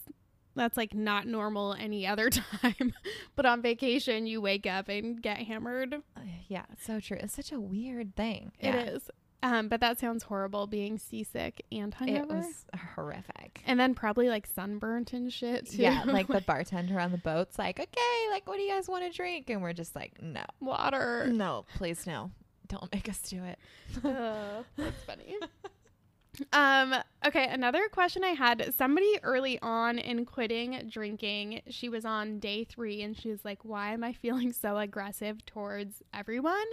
that's 0.54 0.76
like 0.76 0.94
not 0.94 1.26
normal 1.26 1.74
any 1.74 2.06
other 2.06 2.30
time. 2.30 2.94
but 3.36 3.44
on 3.46 3.60
vacation 3.62 4.26
you 4.26 4.40
wake 4.40 4.66
up 4.66 4.88
and 4.88 5.20
get 5.22 5.38
hammered. 5.38 5.94
Uh, 6.16 6.20
Yeah, 6.48 6.64
so 6.80 6.98
true. 7.00 7.18
It's 7.20 7.34
such 7.34 7.52
a 7.52 7.60
weird 7.60 8.16
thing. 8.16 8.52
It 8.58 8.74
Yeah. 8.74 8.80
is. 8.84 9.10
Um, 9.42 9.68
but 9.68 9.80
that 9.80 10.00
sounds 10.00 10.24
horrible 10.24 10.66
being 10.66 10.98
seasick 10.98 11.62
and 11.70 11.94
hungover. 11.94 12.16
It 12.22 12.28
was 12.28 12.64
horrific. 12.94 13.60
and 13.66 13.78
then 13.78 13.94
probably 13.94 14.28
like 14.30 14.46
sunburnt 14.46 15.12
and 15.12 15.30
shit 15.32 15.70
too. 15.70 15.82
Yeah, 15.82 16.02
like 16.06 16.26
the 16.26 16.40
bartender 16.46 16.98
on 16.98 17.12
the 17.12 17.18
boat's 17.18 17.58
like, 17.58 17.78
okay, 17.78 18.30
like, 18.30 18.48
what 18.48 18.56
do 18.56 18.62
you 18.62 18.72
guys 18.72 18.88
want 18.88 19.04
to 19.04 19.10
drink? 19.14 19.50
And 19.50 19.60
we're 19.62 19.74
just 19.74 19.94
like, 19.94 20.20
no, 20.22 20.42
water. 20.60 21.26
no, 21.30 21.64
please, 21.76 22.06
no. 22.06 22.30
Don't 22.68 22.92
make 22.92 23.08
us 23.08 23.18
do 23.20 23.42
it. 23.44 23.58
That's 24.02 25.02
funny. 25.06 25.36
Um, 26.52 26.94
okay, 27.26 27.48
another 27.48 27.88
question 27.88 28.22
I 28.22 28.28
had 28.30 28.74
somebody 28.76 29.18
early 29.22 29.58
on 29.62 29.98
in 29.98 30.26
quitting 30.26 30.86
drinking, 30.90 31.62
she 31.70 31.88
was 31.88 32.04
on 32.04 32.38
day 32.40 32.64
three 32.64 33.00
and 33.02 33.16
she 33.16 33.30
was 33.30 33.42
like, 33.44 33.60
Why 33.64 33.92
am 33.94 34.04
I 34.04 34.12
feeling 34.12 34.52
so 34.52 34.76
aggressive 34.76 35.44
towards 35.46 36.02
everyone? 36.12 36.66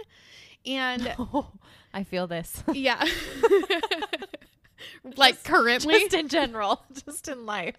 And 0.66 1.14
I 1.94 2.04
feel 2.04 2.26
this. 2.26 2.62
yeah. 2.74 3.02
like 5.16 5.34
Just- 5.34 5.44
currently. 5.44 5.94
just 6.00 6.14
in 6.14 6.28
general, 6.28 6.82
just 7.04 7.28
in 7.28 7.46
life. 7.46 7.76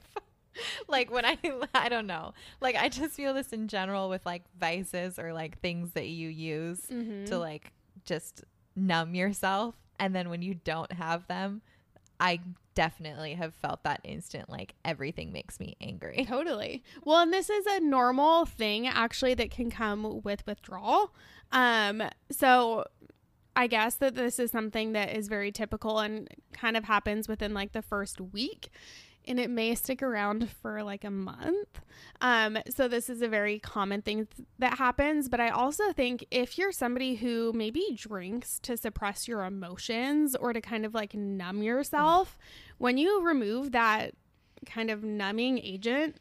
like 0.87 1.11
when 1.11 1.25
I, 1.25 1.37
I 1.73 1.89
don't 1.89 2.07
know. 2.07 2.33
Like 2.61 2.75
I 2.75 2.89
just 2.89 3.13
feel 3.15 3.33
this 3.33 3.51
in 3.53 3.67
general 3.67 4.09
with 4.09 4.25
like 4.25 4.43
vices 4.59 5.19
or 5.19 5.33
like 5.33 5.59
things 5.59 5.91
that 5.91 6.07
you 6.07 6.29
use 6.29 6.81
Mhm. 6.91 7.25
to 7.27 7.37
like 7.37 7.71
just 8.05 8.43
numb 8.75 9.15
yourself. 9.15 9.75
And 9.99 10.15
then 10.15 10.29
when 10.29 10.41
you 10.41 10.55
don't 10.55 10.91
have 10.91 11.27
them, 11.27 11.61
I 12.19 12.39
definitely 12.75 13.33
have 13.35 13.53
felt 13.55 13.83
that 13.83 14.01
instant 14.03 14.49
like 14.49 14.75
everything 14.83 15.31
makes 15.31 15.59
me 15.59 15.75
angry. 15.81 16.25
Totally. 16.27 16.83
Well, 17.03 17.21
and 17.21 17.33
this 17.33 17.49
is 17.49 17.65
a 17.65 17.79
normal 17.79 18.45
thing 18.45 18.87
actually 18.87 19.33
that 19.35 19.51
can 19.51 19.71
come 19.71 20.21
with 20.23 20.45
withdrawal. 20.45 21.13
Um, 21.51 22.03
so 22.31 22.85
I 23.55 23.67
guess 23.67 23.95
that 23.95 24.15
this 24.15 24.37
is 24.39 24.51
something 24.51 24.91
that 24.91 25.15
is 25.15 25.27
very 25.27 25.51
typical 25.51 25.99
and 25.99 26.27
kind 26.53 26.75
of 26.75 26.83
happens 26.83 27.27
within 27.27 27.53
like 27.53 27.71
the 27.71 27.81
first 27.81 28.19
week. 28.19 28.69
And 29.27 29.39
it 29.39 29.49
may 29.49 29.73
stick 29.75 30.01
around 30.03 30.49
for 30.61 30.83
like 30.83 31.03
a 31.03 31.11
month. 31.11 31.81
Um, 32.21 32.57
so 32.69 32.87
this 32.87 33.09
is 33.09 33.21
a 33.21 33.27
very 33.27 33.59
common 33.59 34.01
thing 34.01 34.27
th- 34.27 34.47
that 34.59 34.77
happens. 34.77 35.29
But 35.29 35.39
I 35.39 35.49
also 35.49 35.91
think 35.91 36.25
if 36.31 36.57
you're 36.57 36.71
somebody 36.71 37.15
who 37.15 37.51
maybe 37.53 37.95
drinks 37.95 38.59
to 38.61 38.77
suppress 38.77 39.27
your 39.27 39.43
emotions 39.43 40.35
or 40.35 40.53
to 40.53 40.61
kind 40.61 40.85
of 40.85 40.93
like 40.93 41.13
numb 41.13 41.63
yourself, 41.63 42.37
when 42.77 42.97
you 42.97 43.21
remove 43.21 43.71
that 43.71 44.13
kind 44.65 44.89
of 44.89 45.03
numbing 45.03 45.59
agent 45.59 46.17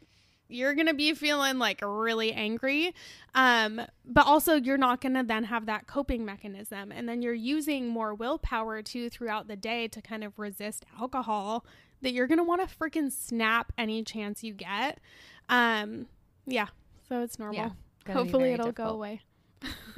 you're 0.49 0.75
going 0.75 0.87
to 0.87 0.95
be 0.95 1.15
feeling 1.15 1.59
like 1.59 1.81
really 1.83 2.33
angry 2.33 2.95
um 3.35 3.81
but 4.05 4.27
also 4.27 4.55
you're 4.55 4.77
not 4.77 5.01
going 5.01 5.15
to 5.15 5.23
then 5.23 5.45
have 5.45 5.67
that 5.67 5.87
coping 5.87 6.25
mechanism 6.25 6.93
and 6.93 7.09
then 7.09 7.23
you're 7.23 7.33
using 7.33 7.89
more 7.89 8.15
willpower 8.15 8.83
too 8.83 9.09
throughout 9.09 9.49
the 9.49 9.57
day 9.57 9.89
to 9.89 10.03
kind 10.03 10.23
of 10.23 10.39
resist 10.39 10.85
alcohol 11.01 11.65
that 12.05 12.13
you're 12.13 12.29
going 12.29 12.39
to 12.39 12.45
want 12.45 12.67
to 12.67 12.77
freaking 12.77 13.11
snap 13.11 13.73
any 13.77 14.03
chance 14.05 14.45
you 14.45 14.53
get 14.55 15.01
um 15.49 16.07
yeah 16.47 16.69
so 17.09 17.21
it's 17.23 17.39
normal 17.39 17.75
Yeah, 18.07 18.15
hopefully 18.15 18.53
it'll 18.53 18.73
go 18.73 18.91
away 18.91 19.21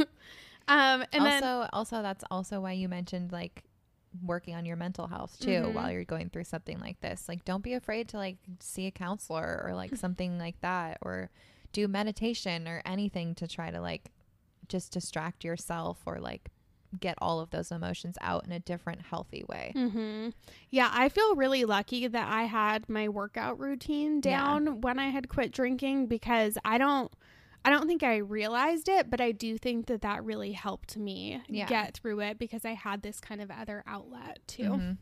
um 0.69 1.05
and 1.12 1.23
also, 1.23 1.40
then 1.40 1.69
also 1.73 2.03
that's 2.03 2.25
also 2.31 2.61
why 2.61 2.73
you 2.73 2.88
mentioned 2.88 3.31
like 3.33 3.62
working 4.25 4.55
on 4.55 4.64
your 4.64 4.77
mental 4.77 5.07
health 5.07 5.38
too 5.38 5.51
Mhm. 5.62 5.75
while 5.75 5.90
you're 5.92 6.05
going 6.05 6.31
through 6.31 6.45
something 6.45 6.79
like 6.81 7.01
this. 7.01 7.29
Like 7.29 7.45
don't 7.45 7.62
be 7.62 7.75
afraid 7.75 8.09
to 8.09 8.16
like 8.16 8.38
see 8.61 8.87
a 8.87 8.90
counselor 8.90 9.62
or 9.64 9.75
like 9.75 9.95
something 10.05 10.38
like 10.38 10.61
that 10.62 10.99
or 11.03 11.31
do 11.73 11.87
meditation 11.87 12.66
or 12.66 12.81
anything 12.87 13.35
to 13.35 13.47
try 13.47 13.71
to 13.71 13.81
like 13.81 14.11
just 14.69 14.92
distract 14.92 15.45
yourself 15.45 15.99
or 16.07 16.19
like 16.19 16.49
get 17.01 17.16
all 17.18 17.40
of 17.40 17.51
those 17.51 17.70
emotions 17.70 18.16
out 18.20 18.44
in 18.46 18.53
a 18.53 18.61
different 18.61 19.03
healthy 19.03 19.44
way. 19.49 19.72
hmm 19.75 20.29
Yeah, 20.70 20.90
I 20.92 21.09
feel 21.09 21.35
really 21.37 21.64
lucky 21.64 22.07
that 22.07 22.29
I 22.29 22.44
had 22.44 22.88
my 22.88 23.09
workout 23.09 23.59
routine 23.59 24.16
Yeah. 24.16 24.20
down 24.42 24.81
when 24.81 24.99
I 24.99 25.09
had 25.11 25.29
quit 25.29 25.53
drinking 25.53 26.07
because 26.07 26.57
I 26.64 26.79
don't 26.79 27.12
I 27.64 27.70
don't 27.70 27.88
think 27.88 28.05
I 28.05 28.18
realized 28.18 28.88
it, 28.88 29.11
but 29.11 29.20
I 29.20 29.33
do 29.33 29.59
think 29.59 29.87
that 29.87 30.03
that 30.03 30.25
really 30.25 30.53
helped 30.53 30.96
me 30.96 31.42
Yeah. 31.49 31.66
get 31.66 31.94
through 31.94 32.20
it 32.20 32.38
because 32.38 32.64
I 32.64 32.75
had 32.75 33.03
this 33.03 33.18
kind 33.20 33.40
of 33.40 33.51
other 33.51 33.83
outlet 33.88 34.38
too. 34.46 34.62
Mhm. 34.62 34.99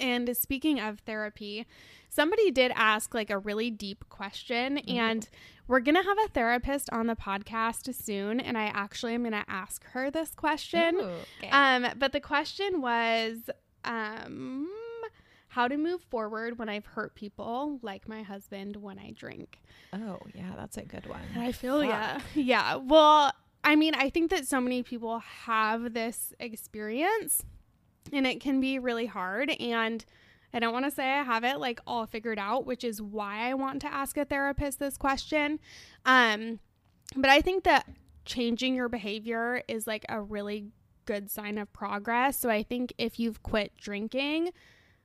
And 0.00 0.36
speaking 0.36 0.80
of 0.80 1.00
therapy, 1.00 1.66
somebody 2.08 2.50
did 2.50 2.72
ask 2.74 3.14
like 3.14 3.30
a 3.30 3.38
really 3.38 3.70
deep 3.70 4.04
question, 4.08 4.78
Ooh. 4.78 4.92
and 4.92 5.28
we're 5.68 5.80
gonna 5.80 6.02
have 6.02 6.18
a 6.24 6.28
therapist 6.28 6.90
on 6.90 7.06
the 7.06 7.16
podcast 7.16 7.94
soon. 7.94 8.40
And 8.40 8.58
I 8.58 8.66
actually 8.66 9.14
am 9.14 9.24
gonna 9.24 9.44
ask 9.48 9.84
her 9.86 10.10
this 10.10 10.34
question. 10.34 10.96
Ooh, 10.96 11.10
okay. 11.38 11.50
Um, 11.50 11.86
but 11.98 12.12
the 12.12 12.20
question 12.20 12.80
was, 12.80 13.50
um, 13.84 14.68
how 15.52 15.68
to 15.68 15.76
move 15.76 16.00
forward 16.04 16.58
when 16.58 16.70
I've 16.70 16.86
hurt 16.86 17.14
people, 17.14 17.78
like 17.82 18.08
my 18.08 18.22
husband, 18.22 18.76
when 18.76 18.98
I 18.98 19.10
drink. 19.10 19.60
oh, 19.92 20.18
yeah, 20.34 20.52
that's 20.56 20.78
a 20.78 20.82
good 20.82 21.06
one. 21.06 21.20
I 21.36 21.52
feel 21.52 21.84
yeah, 21.84 22.20
yeah. 22.34 22.76
Well, 22.76 23.32
I 23.62 23.76
mean, 23.76 23.94
I 23.94 24.08
think 24.08 24.30
that 24.30 24.46
so 24.46 24.62
many 24.62 24.82
people 24.82 25.18
have 25.18 25.92
this 25.92 26.32
experience, 26.40 27.44
and 28.12 28.26
it 28.26 28.40
can 28.40 28.60
be 28.60 28.78
really 28.78 29.06
hard. 29.06 29.50
And 29.60 30.04
I 30.54 30.58
don't 30.58 30.72
want 30.72 30.84
to 30.84 30.90
say 30.90 31.10
I 31.10 31.22
have 31.22 31.44
it 31.44 31.58
like 31.58 31.80
all 31.86 32.06
figured 32.06 32.38
out, 32.38 32.66
which 32.66 32.84
is 32.84 33.00
why 33.00 33.48
I 33.48 33.54
want 33.54 33.80
to 33.82 33.92
ask 33.92 34.16
a 34.16 34.24
therapist 34.24 34.78
this 34.78 34.96
question. 34.96 35.58
Um, 36.04 36.60
but 37.16 37.30
I 37.30 37.40
think 37.40 37.64
that 37.64 37.88
changing 38.24 38.74
your 38.74 38.88
behavior 38.88 39.62
is 39.68 39.86
like 39.86 40.04
a 40.08 40.20
really 40.20 40.66
good 41.04 41.30
sign 41.30 41.58
of 41.58 41.72
progress. 41.72 42.38
So 42.38 42.50
I 42.50 42.62
think 42.62 42.92
if 42.98 43.18
you've 43.18 43.42
quit 43.42 43.72
drinking, 43.76 44.50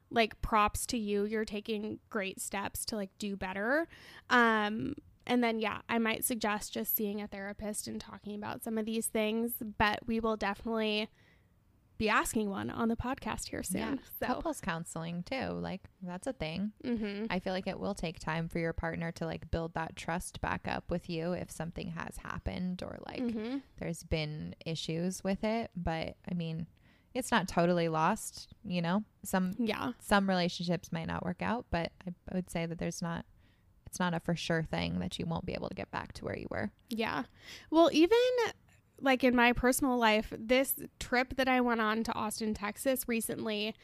like 0.09 0.39
props 0.41 0.85
to 0.87 0.97
you, 0.97 1.25
you're 1.25 1.45
taking 1.45 1.99
great 2.09 2.39
steps 2.39 2.85
to 2.85 2.95
like 2.95 3.09
do 3.17 3.35
better. 3.35 3.87
Um, 4.29 4.95
and 5.25 5.43
then, 5.43 5.59
yeah, 5.59 5.79
I 5.89 5.97
might 5.97 6.23
suggest 6.23 6.73
just 6.73 6.95
seeing 6.95 7.21
a 7.21 7.27
therapist 7.27 7.87
and 7.87 7.99
talking 7.99 8.35
about 8.35 8.63
some 8.63 8.77
of 8.77 8.85
these 8.85 9.07
things, 9.07 9.53
but 9.77 9.99
we 10.07 10.19
will 10.19 10.37
definitely 10.37 11.09
be 11.97 12.09
asking 12.09 12.49
one 12.49 12.69
on 12.69 12.89
the 12.89 12.95
podcast 12.95 13.49
here 13.49 13.63
soon. 13.63 13.79
Yeah. 13.81 13.95
So, 14.19 14.27
Couples 14.27 14.61
counseling 14.61 15.23
too. 15.23 15.49
Like 15.51 15.81
that's 16.01 16.27
a 16.27 16.33
thing. 16.33 16.71
hmm 16.83 17.25
I 17.29 17.39
feel 17.39 17.53
like 17.53 17.67
it 17.67 17.79
will 17.79 17.95
take 17.95 18.19
time 18.19 18.47
for 18.49 18.59
your 18.59 18.73
partner 18.73 19.11
to 19.13 19.25
like 19.25 19.49
build 19.51 19.73
that 19.73 19.95
trust 19.95 20.39
back 20.41 20.67
up 20.67 20.89
with 20.91 21.09
you 21.09 21.33
if 21.33 21.49
something 21.51 21.89
has 21.91 22.17
happened 22.17 22.83
or 22.83 22.97
like 23.05 23.19
hmm 23.21 23.57
there's 23.79 24.03
been 24.03 24.55
issues 24.65 25.23
with 25.23 25.43
it. 25.43 25.71
But 25.75 26.17
I 26.29 26.33
mean, 26.35 26.67
it's 27.13 27.31
not 27.31 27.47
totally 27.47 27.89
lost, 27.89 28.49
you 28.63 28.81
know? 28.81 29.03
Some 29.23 29.55
yeah, 29.57 29.93
some 29.99 30.29
relationships 30.29 30.91
might 30.91 31.07
not 31.07 31.25
work 31.25 31.41
out, 31.41 31.65
but 31.71 31.91
I 32.07 32.13
would 32.35 32.49
say 32.49 32.65
that 32.65 32.77
there's 32.77 33.01
not 33.01 33.25
it's 33.87 33.99
not 33.99 34.13
a 34.13 34.19
for 34.19 34.35
sure 34.35 34.63
thing 34.63 34.99
that 34.99 35.17
you 35.17 35.25
won't 35.25 35.45
be 35.45 35.53
able 35.53 35.69
to 35.69 35.75
get 35.75 35.89
back 35.91 36.11
to 36.13 36.25
where 36.25 36.37
you 36.37 36.47
were. 36.51 36.71
Yeah. 36.89 37.23
Well, 37.71 37.89
even 37.93 38.17
like 38.99 39.23
in 39.23 39.35
my 39.35 39.53
personal 39.53 39.97
life, 39.97 40.33
this 40.37 40.75
trip 40.99 41.35
that 41.37 41.47
I 41.47 41.61
went 41.61 41.81
on 41.81 42.03
to 42.03 42.13
Austin, 42.13 42.53
Texas 42.53 43.07
recently, 43.07 43.75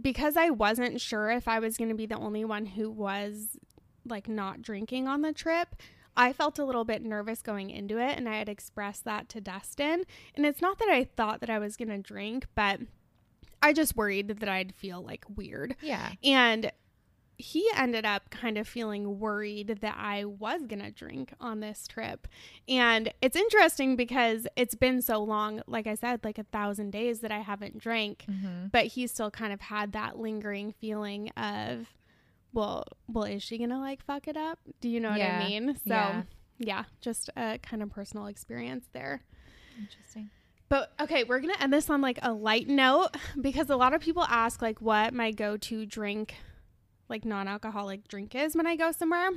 because 0.00 0.36
I 0.36 0.50
wasn't 0.50 1.00
sure 1.00 1.30
if 1.30 1.48
I 1.48 1.58
was 1.58 1.76
going 1.76 1.88
to 1.88 1.94
be 1.94 2.06
the 2.06 2.16
only 2.16 2.44
one 2.44 2.66
who 2.66 2.90
was 2.90 3.56
like 4.04 4.28
not 4.28 4.62
drinking 4.62 5.08
on 5.08 5.22
the 5.22 5.32
trip, 5.32 5.74
I 6.16 6.32
felt 6.32 6.58
a 6.58 6.64
little 6.64 6.84
bit 6.84 7.02
nervous 7.02 7.42
going 7.42 7.70
into 7.70 7.98
it 7.98 8.16
and 8.16 8.28
I 8.28 8.36
had 8.36 8.48
expressed 8.48 9.04
that 9.04 9.28
to 9.30 9.40
Dustin. 9.40 10.04
And 10.34 10.46
it's 10.46 10.60
not 10.60 10.78
that 10.78 10.88
I 10.88 11.04
thought 11.04 11.40
that 11.40 11.50
I 11.50 11.58
was 11.58 11.76
going 11.76 11.88
to 11.88 11.98
drink, 11.98 12.46
but 12.54 12.80
I 13.62 13.72
just 13.72 13.96
worried 13.96 14.28
that 14.28 14.48
I'd 14.48 14.74
feel 14.74 15.02
like 15.02 15.24
weird. 15.36 15.76
Yeah. 15.80 16.12
And 16.24 16.72
he 17.40 17.64
ended 17.76 18.04
up 18.04 18.30
kind 18.30 18.58
of 18.58 18.66
feeling 18.66 19.20
worried 19.20 19.78
that 19.80 19.96
I 19.96 20.24
was 20.24 20.66
going 20.66 20.82
to 20.82 20.90
drink 20.90 21.32
on 21.40 21.60
this 21.60 21.86
trip. 21.86 22.26
And 22.68 23.12
it's 23.22 23.36
interesting 23.36 23.94
because 23.94 24.46
it's 24.56 24.74
been 24.74 25.00
so 25.02 25.22
long, 25.22 25.62
like 25.68 25.86
I 25.86 25.94
said, 25.94 26.24
like 26.24 26.38
a 26.38 26.42
thousand 26.42 26.90
days 26.90 27.20
that 27.20 27.30
I 27.30 27.38
haven't 27.38 27.78
drank, 27.78 28.24
Mm-hmm. 28.28 28.66
but 28.72 28.86
he 28.86 29.06
still 29.06 29.30
kind 29.30 29.52
of 29.52 29.60
had 29.60 29.92
that 29.92 30.18
lingering 30.18 30.72
feeling 30.80 31.28
of, 31.36 31.94
well, 32.52 32.84
well, 33.06 33.24
is 33.24 33.42
she 33.42 33.56
going 33.56 33.70
to 33.70 33.78
like 33.78 34.04
fuck 34.04 34.26
it 34.26 34.36
up? 34.36 34.58
Do 34.80 34.88
you 34.88 34.98
know 34.98 35.10
what 35.10 35.20
I 35.20 35.46
mean? 35.48 35.74
So, 35.76 35.80
Yeah. 35.94 36.22
yeah, 36.58 36.84
just 37.00 37.30
a 37.36 37.58
kind 37.62 37.82
of 37.84 37.90
personal 37.90 38.26
experience 38.26 38.86
there. 38.92 39.22
Interesting. 39.78 40.30
But 40.68 40.92
okay, 41.00 41.24
we're 41.24 41.40
going 41.40 41.54
to 41.54 41.62
end 41.62 41.72
this 41.72 41.88
on 41.88 42.00
like 42.02 42.18
a 42.20 42.32
light 42.32 42.68
note 42.68 43.10
because 43.40 43.70
a 43.70 43.76
lot 43.76 43.94
of 43.94 44.00
people 44.02 44.24
ask 44.24 44.60
like 44.60 44.82
what 44.82 45.14
my 45.14 45.30
go-to 45.30 45.86
drink 45.86 46.34
like 47.08 47.24
non-alcoholic 47.24 48.08
drink 48.08 48.34
is 48.34 48.54
when 48.54 48.66
I 48.66 48.76
go 48.76 48.92
somewhere. 48.92 49.30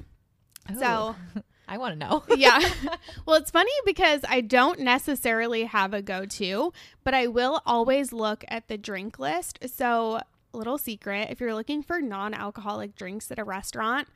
So, 0.77 1.15
oh. 1.15 1.15
I 1.67 1.77
want 1.77 1.93
to 1.93 2.05
know. 2.05 2.23
yeah. 2.35 2.59
well, 3.25 3.37
it's 3.37 3.51
funny 3.51 3.71
because 3.85 4.21
I 4.27 4.41
don't 4.41 4.79
necessarily 4.81 5.63
have 5.63 5.93
a 5.93 6.01
go-to, 6.01 6.73
but 7.03 7.13
I 7.13 7.27
will 7.27 7.61
always 7.65 8.11
look 8.11 8.43
at 8.49 8.67
the 8.67 8.77
drink 8.77 9.19
list. 9.19 9.59
So, 9.73 10.19
little 10.53 10.77
secret, 10.77 11.29
if 11.31 11.39
you're 11.39 11.55
looking 11.55 11.81
for 11.81 12.01
non-alcoholic 12.01 12.95
drinks 12.95 13.31
at 13.31 13.39
a 13.39 13.43
restaurant, 13.45 14.09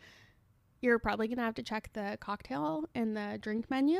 you're 0.86 1.00
probably 1.00 1.28
to 1.28 1.42
have 1.42 1.56
to 1.56 1.64
check 1.64 1.90
the 1.94 2.18
cocktail 2.22 2.88
and 2.96 3.18
the 3.18 3.38
drink 3.42 3.70
menu. 3.70 4.00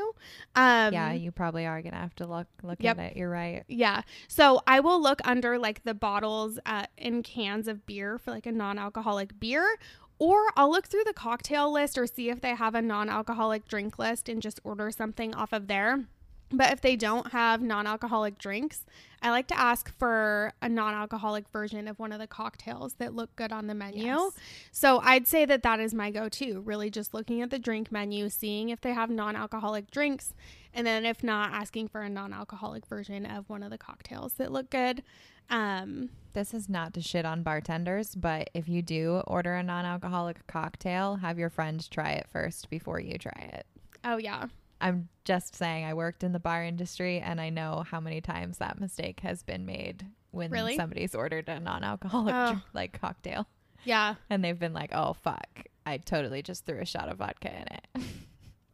Um 0.54 0.92
yeah, 0.94 1.12
you 1.12 1.32
probably 1.32 1.66
are 1.66 1.82
gonna 1.82 1.96
have 1.96 2.14
to 2.16 2.26
look 2.26 2.46
look 2.62 2.78
Yep. 2.80 2.98
at 2.98 3.10
it. 3.12 3.16
You're 3.16 3.28
right. 3.30 3.64
Yeah. 3.68 4.02
So 4.28 4.62
I 4.66 4.80
will 4.80 5.00
look 5.02 5.20
under 5.24 5.58
like 5.58 5.84
the 5.84 5.94
bottles 5.94 6.58
uh, 6.64 6.86
and 6.96 7.22
cans 7.24 7.68
of 7.68 7.84
beer 7.84 8.16
for 8.18 8.30
like 8.30 8.46
a 8.46 8.52
non 8.52 8.78
alcoholic 8.78 9.38
beer, 9.38 9.76
or 10.18 10.46
I'll 10.56 10.70
look 10.70 10.86
through 10.86 11.04
the 11.04 11.12
cocktail 11.12 11.70
list 11.72 11.98
or 11.98 12.06
see 12.06 12.30
if 12.30 12.40
they 12.40 12.54
have 12.54 12.74
a 12.74 12.82
non 12.82 13.08
alcoholic 13.10 13.66
drink 13.68 13.98
list 13.98 14.28
and 14.28 14.40
just 14.40 14.60
order 14.64 14.90
something 14.90 15.34
off 15.34 15.52
of 15.52 15.66
there. 15.66 16.04
But 16.50 16.72
if 16.72 16.80
they 16.80 16.94
don't 16.96 17.32
have 17.32 17.60
non 17.60 17.86
alcoholic 17.86 18.38
drinks, 18.38 18.86
I 19.20 19.30
like 19.30 19.48
to 19.48 19.58
ask 19.58 19.92
for 19.98 20.52
a 20.62 20.68
non 20.68 20.94
alcoholic 20.94 21.48
version 21.48 21.88
of 21.88 21.98
one 21.98 22.12
of 22.12 22.20
the 22.20 22.26
cocktails 22.28 22.94
that 22.94 23.14
look 23.14 23.34
good 23.34 23.50
on 23.52 23.66
the 23.66 23.74
menu. 23.74 24.04
Yes. 24.04 24.32
So 24.70 25.00
I'd 25.02 25.26
say 25.26 25.44
that 25.44 25.62
that 25.64 25.80
is 25.80 25.92
my 25.92 26.10
go 26.10 26.28
to, 26.28 26.60
really 26.60 26.88
just 26.90 27.12
looking 27.12 27.42
at 27.42 27.50
the 27.50 27.58
drink 27.58 27.90
menu, 27.90 28.28
seeing 28.28 28.68
if 28.68 28.80
they 28.80 28.92
have 28.92 29.10
non 29.10 29.34
alcoholic 29.34 29.90
drinks, 29.90 30.34
and 30.72 30.86
then 30.86 31.04
if 31.04 31.24
not, 31.24 31.52
asking 31.52 31.88
for 31.88 32.02
a 32.02 32.08
non 32.08 32.32
alcoholic 32.32 32.86
version 32.86 33.26
of 33.26 33.48
one 33.48 33.62
of 33.64 33.70
the 33.70 33.78
cocktails 33.78 34.34
that 34.34 34.52
look 34.52 34.70
good. 34.70 35.02
Um, 35.50 36.10
This 36.32 36.52
is 36.54 36.68
not 36.68 36.92
to 36.94 37.00
shit 37.00 37.24
on 37.24 37.42
bartenders, 37.42 38.14
but 38.14 38.50
if 38.52 38.68
you 38.68 38.82
do 38.82 39.22
order 39.26 39.54
a 39.54 39.62
non-alcoholic 39.62 40.46
cocktail, 40.46 41.16
have 41.16 41.38
your 41.38 41.50
friend 41.50 41.88
try 41.90 42.10
it 42.12 42.26
first 42.28 42.68
before 42.68 43.00
you 43.00 43.16
try 43.16 43.50
it. 43.54 43.66
oh, 44.04 44.16
yeah. 44.16 44.46
I'm 44.80 45.08
just 45.24 45.54
saying 45.56 45.84
I 45.84 45.94
worked 45.94 46.22
in 46.22 46.32
the 46.32 46.38
bar 46.40 46.62
industry 46.64 47.20
and 47.20 47.40
I 47.40 47.50
know 47.50 47.84
how 47.90 48.00
many 48.00 48.20
times 48.20 48.58
that 48.58 48.78
mistake 48.80 49.20
has 49.20 49.42
been 49.42 49.64
made 49.66 50.06
when 50.30 50.50
Really? 50.50 50.76
somebody's 50.76 51.14
ordered 51.14 51.48
a 51.48 51.58
non-alcoholic 51.60 52.34
Oh. 52.34 52.60
like 52.74 53.00
cocktail 53.00 53.46
Yeah. 53.84 54.16
and 54.28 54.44
they've 54.44 54.58
been 54.58 54.74
like, 54.74 54.90
"Oh 54.92 55.14
fuck, 55.14 55.64
I 55.86 55.96
totally 55.98 56.42
just 56.42 56.66
threw 56.66 56.80
a 56.80 56.84
shot 56.84 57.08
of 57.08 57.18
vodka 57.18 57.50
in 57.54 57.66
it." 57.68 57.86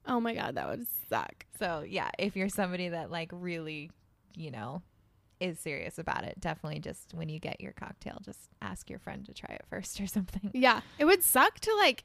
Oh 0.05 0.19
my 0.19 0.35
God, 0.35 0.57
that 0.57 0.69
would 0.69 0.85
suck. 1.09 1.47
so, 1.61 1.85
yeah, 1.89 2.11
if 2.19 2.35
you're 2.35 2.49
somebody 2.49 2.89
that 2.89 3.13
like 3.13 3.31
really, 3.33 3.89
you 4.35 4.51
know, 4.51 4.83
is 5.39 5.61
serious 5.61 5.97
about 5.97 6.25
it, 6.25 6.41
definitely 6.41 6.81
just 6.81 7.15
when 7.15 7.29
you 7.29 7.39
get 7.39 7.61
your 7.61 7.71
cocktail, 7.73 8.19
just 8.25 8.49
ask 8.61 8.91
your 8.91 8.99
friend 8.99 9.25
to 9.27 9.33
try 9.33 9.55
it 9.55 9.65
first 9.71 10.01
or 10.01 10.09
something. 10.09 10.51
Yeah. 10.55 10.81
It 10.99 11.05
would 11.05 11.23
suck 11.23 11.61
to 11.61 11.75
like 11.77 12.03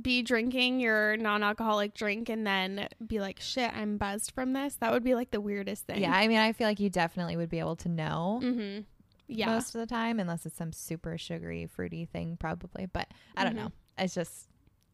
be 0.00 0.22
drinking 0.22 0.80
your 0.80 1.16
non 1.16 1.42
alcoholic 1.42 1.94
drink 1.94 2.28
and 2.28 2.46
then 2.46 2.88
be 3.06 3.20
like, 3.20 3.40
shit, 3.40 3.70
I'm 3.76 3.98
buzzed 3.98 4.30
from 4.32 4.52
this. 4.52 4.76
That 4.76 4.92
would 4.92 5.04
be 5.04 5.14
like 5.14 5.30
the 5.30 5.40
weirdest 5.40 5.86
thing. 5.86 6.00
Yeah, 6.00 6.12
I 6.14 6.28
mean, 6.28 6.38
I 6.38 6.52
feel 6.52 6.66
like 6.66 6.80
you 6.80 6.88
definitely 6.90 7.36
would 7.36 7.50
be 7.50 7.58
able 7.58 7.76
to 7.76 7.88
know 7.88 8.40
Mm-hmm. 8.42 8.80
Yeah. 9.28 9.46
most 9.46 9.74
of 9.74 9.80
the 9.80 9.86
time, 9.86 10.20
unless 10.20 10.44
it's 10.46 10.56
some 10.56 10.72
super 10.72 11.16
sugary, 11.16 11.66
fruity 11.66 12.04
thing, 12.04 12.36
probably. 12.38 12.86
But 12.86 13.08
I 13.36 13.44
don't 13.44 13.54
Mhm. 13.54 13.56
know. 13.56 13.72
It's 13.98 14.14
just 14.14 14.48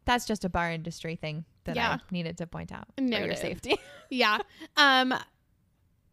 that's 0.04 0.24
just 0.26 0.44
a 0.44 0.48
bar 0.48 0.70
industry 0.72 1.16
thing 1.16 1.44
that 1.64 1.76
Yeah. 1.76 1.98
I 2.00 2.00
needed 2.10 2.38
to 2.38 2.46
point 2.46 2.72
out 2.72 2.86
for 2.96 3.02
your 3.02 3.34
safety. 3.34 3.76
yeah. 4.10 4.38
Um 4.76 5.14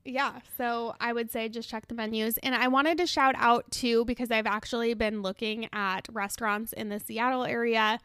yeah, 0.08 0.40
so 0.58 0.96
I 1.02 1.14
would 1.14 1.32
say 1.32 1.50
just 1.50 1.68
check 1.68 1.88
the 1.88 1.96
menus. 1.96 2.38
And 2.44 2.54
I 2.54 2.68
wanted 2.68 2.98
to 3.00 3.08
shout 3.08 3.34
out 3.38 3.72
too 3.72 4.06
because 4.06 4.30
I've 4.30 4.46
actually 4.46 4.94
been 4.94 5.24
looking 5.24 5.68
at 5.74 6.08
restaurants 6.12 6.74
in 6.74 6.90
the 6.90 7.00
Seattle 7.00 7.44
area 7.44 8.00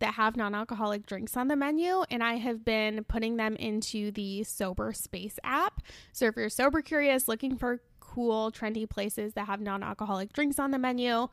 that 0.00 0.14
have 0.14 0.36
non 0.36 0.54
alcoholic 0.54 1.06
drinks 1.06 1.36
on 1.36 1.48
the 1.48 1.56
menu, 1.56 2.02
and 2.10 2.22
I 2.22 2.34
have 2.34 2.64
been 2.64 3.04
putting 3.04 3.36
them 3.36 3.56
into 3.56 4.10
the 4.10 4.44
Sober 4.44 4.92
Space 4.92 5.38
app. 5.44 5.82
So 6.12 6.26
if 6.26 6.36
you're 6.36 6.48
sober 6.48 6.82
curious, 6.82 7.28
looking 7.28 7.56
for 7.56 7.82
cool, 8.00 8.50
trendy 8.50 8.88
places 8.88 9.34
that 9.34 9.46
have 9.46 9.60
non 9.60 9.82
alcoholic 9.82 10.32
drinks 10.32 10.58
on 10.58 10.70
the 10.70 10.78
menu, 10.78 11.28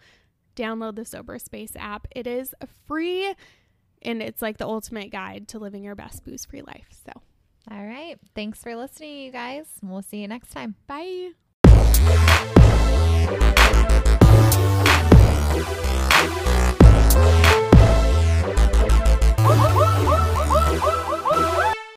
download 0.56 0.96
the 0.96 1.06
Sober 1.06 1.40
Space 1.40 1.74
app. 1.76 2.08
It 2.16 2.28
is 2.28 2.54
free 2.86 3.34
and 4.06 4.22
it's 4.22 4.42
like 4.42 4.58
the 4.58 4.68
ultimate 4.68 5.12
guide 5.12 5.48
to 5.50 5.60
living 5.60 5.84
your 5.84 5.96
best 5.96 6.24
booze 6.24 6.46
free 6.46 6.62
life. 6.62 6.88
So, 7.06 7.12
all 7.72 7.86
right. 7.86 8.18
Thanks 8.36 8.62
for 8.62 8.76
listening, 8.76 9.18
you 9.18 9.32
guys. 9.32 9.66
We'll 9.82 10.04
see 10.04 10.18
you 10.18 10.28
next 10.28 10.52
time. 10.52 10.76
Bye. 10.88 11.32